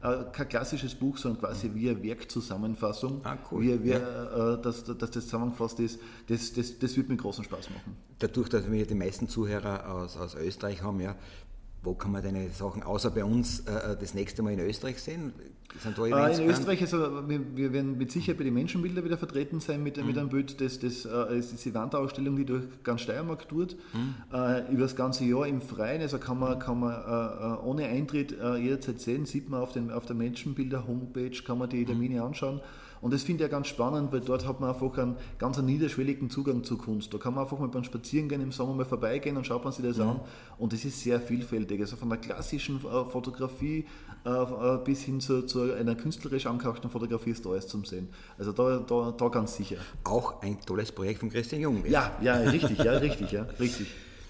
äh, 0.02 0.24
kein 0.32 0.48
klassisches 0.48 0.94
Buch, 0.94 1.16
sondern 1.16 1.40
quasi 1.40 1.70
wie 1.72 1.88
eine 1.88 2.02
Werkzusammenfassung, 2.02 3.20
ah, 3.24 3.38
cool. 3.50 3.62
wie, 3.62 3.84
wie 3.84 3.90
ja. 3.90 4.54
Äh, 4.54 4.60
dass, 4.60 4.84
dass 4.84 5.10
das 5.10 5.24
zusammengefasst 5.24 5.80
ist, 5.80 6.00
das, 6.26 6.52
das, 6.52 6.78
das 6.78 6.96
wird 6.96 7.08
mir 7.08 7.16
großen 7.16 7.44
Spaß 7.44 7.70
machen. 7.70 7.96
Dadurch, 8.18 8.48
dass 8.48 8.70
wir 8.70 8.86
die 8.86 8.94
meisten 8.94 9.28
Zuhörer 9.28 9.90
aus, 9.90 10.16
aus 10.16 10.34
Österreich 10.34 10.82
haben, 10.82 11.00
ja, 11.00 11.16
wo 11.82 11.94
kann 11.94 12.12
man 12.12 12.22
deine 12.22 12.50
Sachen 12.50 12.82
außer 12.82 13.10
bei 13.10 13.24
uns 13.24 13.60
äh, 13.60 13.96
das 13.98 14.14
nächste 14.14 14.42
Mal 14.42 14.52
in 14.52 14.60
Österreich 14.60 15.02
sehen? 15.02 15.32
Äh, 15.84 16.42
in 16.42 16.50
Österreich, 16.50 16.80
also 16.82 17.28
wir, 17.28 17.40
wir, 17.56 17.72
werden 17.72 17.98
mit 17.98 18.12
Sicherheit 18.12 18.38
bei 18.38 18.44
den 18.44 18.54
Menschenbilder 18.54 19.04
wieder 19.04 19.18
vertreten 19.18 19.60
sein 19.60 19.82
mit, 19.82 19.96
mhm. 19.96 20.06
mit 20.06 20.18
einem 20.18 20.28
Bild. 20.28 20.60
Das, 20.60 20.78
das, 20.78 21.04
äh, 21.04 21.38
ist 21.38 21.52
diese 21.52 21.74
Wanderausstellung, 21.74 22.36
die 22.36 22.44
durch 22.44 22.64
ganz 22.82 23.02
Steiermark 23.02 23.48
tut, 23.48 23.76
mhm. 23.92 24.14
äh, 24.32 24.70
über 24.72 24.82
das 24.82 24.96
ganze 24.96 25.24
Jahr 25.24 25.46
im 25.46 25.60
Freien. 25.60 26.02
Also 26.02 26.18
kann 26.18 26.38
man, 26.38 26.58
kann 26.58 26.80
man 26.80 26.92
äh, 26.92 27.54
äh 27.54 27.66
ohne 27.66 27.86
Eintritt 27.86 28.38
äh, 28.38 28.56
jederzeit 28.56 29.00
sehen, 29.00 29.26
sieht 29.26 29.48
man 29.48 29.60
auf, 29.60 29.72
den, 29.72 29.90
auf 29.90 30.06
der 30.06 30.16
Menschenbilder-Homepage, 30.16 31.42
kann 31.44 31.58
man 31.58 31.68
die 31.68 31.80
mhm. 31.80 31.86
Termine 31.86 32.22
anschauen. 32.22 32.60
Und 33.02 33.12
das 33.12 33.24
finde 33.24 33.42
ich 33.44 33.50
ja 33.50 33.56
ganz 33.56 33.66
spannend, 33.66 34.12
weil 34.12 34.20
dort 34.20 34.46
hat 34.46 34.60
man 34.60 34.70
einfach 34.70 34.96
einen 34.96 35.16
ganz 35.36 35.58
niederschwelligen 35.58 36.30
Zugang 36.30 36.62
zur 36.62 36.78
Kunst. 36.78 37.12
Da 37.12 37.18
kann 37.18 37.34
man 37.34 37.42
einfach 37.42 37.58
mal 37.58 37.66
beim 37.66 37.82
Spazierengehen 37.82 38.40
im 38.40 38.52
Sommer 38.52 38.74
mal 38.74 38.84
vorbeigehen 38.84 39.36
und 39.36 39.44
schaut 39.44 39.64
man 39.64 39.72
sich 39.72 39.84
das 39.84 39.96
mhm. 39.96 40.02
an. 40.02 40.20
Und 40.56 40.72
das 40.72 40.84
ist 40.84 41.00
sehr 41.00 41.20
vielfältig. 41.20 41.80
Also 41.80 41.96
von 41.96 42.08
der 42.08 42.18
klassischen 42.18 42.76
äh, 42.76 43.04
Fotografie 43.10 43.86
äh, 44.24 44.30
äh, 44.30 44.78
bis 44.84 45.02
hin 45.02 45.20
zu, 45.20 45.42
zu, 45.42 45.74
einer 45.74 45.96
künstlerisch 45.96 46.46
angehauchten 46.46 46.88
Fotografie 46.90 47.30
ist 47.30 47.44
da 47.44 47.50
alles 47.50 47.66
zum 47.66 47.84
Sehen. 47.84 48.08
Also 48.38 48.52
da, 48.52 48.78
da, 48.78 49.10
da 49.10 49.28
ganz 49.28 49.56
sicher. 49.56 49.78
Auch 50.04 50.40
ein 50.40 50.60
tolles 50.60 50.92
Projekt 50.92 51.18
von 51.18 51.28
Christian 51.28 51.60
Jung. 51.60 51.84
Ja, 51.88 52.12
ja, 52.22 52.36
richtig, 52.36 52.78
ja, 52.78 52.92
richtig, 52.92 53.32
ja, 53.32 53.42
richtig. 53.58 53.88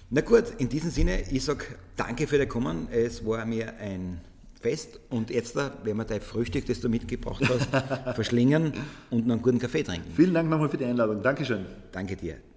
Na 0.09 0.21
gut, 0.21 0.45
in 0.57 0.67
diesem 0.67 0.89
Sinne, 0.89 1.21
ich 1.29 1.43
sage 1.45 1.65
danke 1.95 2.25
für 2.25 2.39
das 2.39 2.49
Kommen. 2.49 2.87
Es 2.91 3.23
war 3.23 3.45
mir 3.45 3.77
ein 3.77 4.19
fest 4.63 4.99
und 5.09 5.29
jetzt 5.29 5.55
werden 5.55 5.97
wir 5.97 6.05
dein 6.05 6.21
Frühstück, 6.21 6.65
das 6.65 6.79
du 6.79 6.89
mitgebracht 6.89 7.43
hast, 7.47 8.15
verschlingen 8.15 8.73
und 9.09 9.27
noch 9.27 9.35
einen 9.35 9.41
guten 9.43 9.59
Kaffee 9.59 9.83
trinken. 9.83 10.09
Vielen 10.15 10.33
Dank 10.33 10.49
nochmal 10.49 10.69
für 10.69 10.77
die 10.77 10.85
Einladung. 10.85 11.21
Dankeschön. 11.21 11.65
Danke 11.91 12.15
dir. 12.15 12.52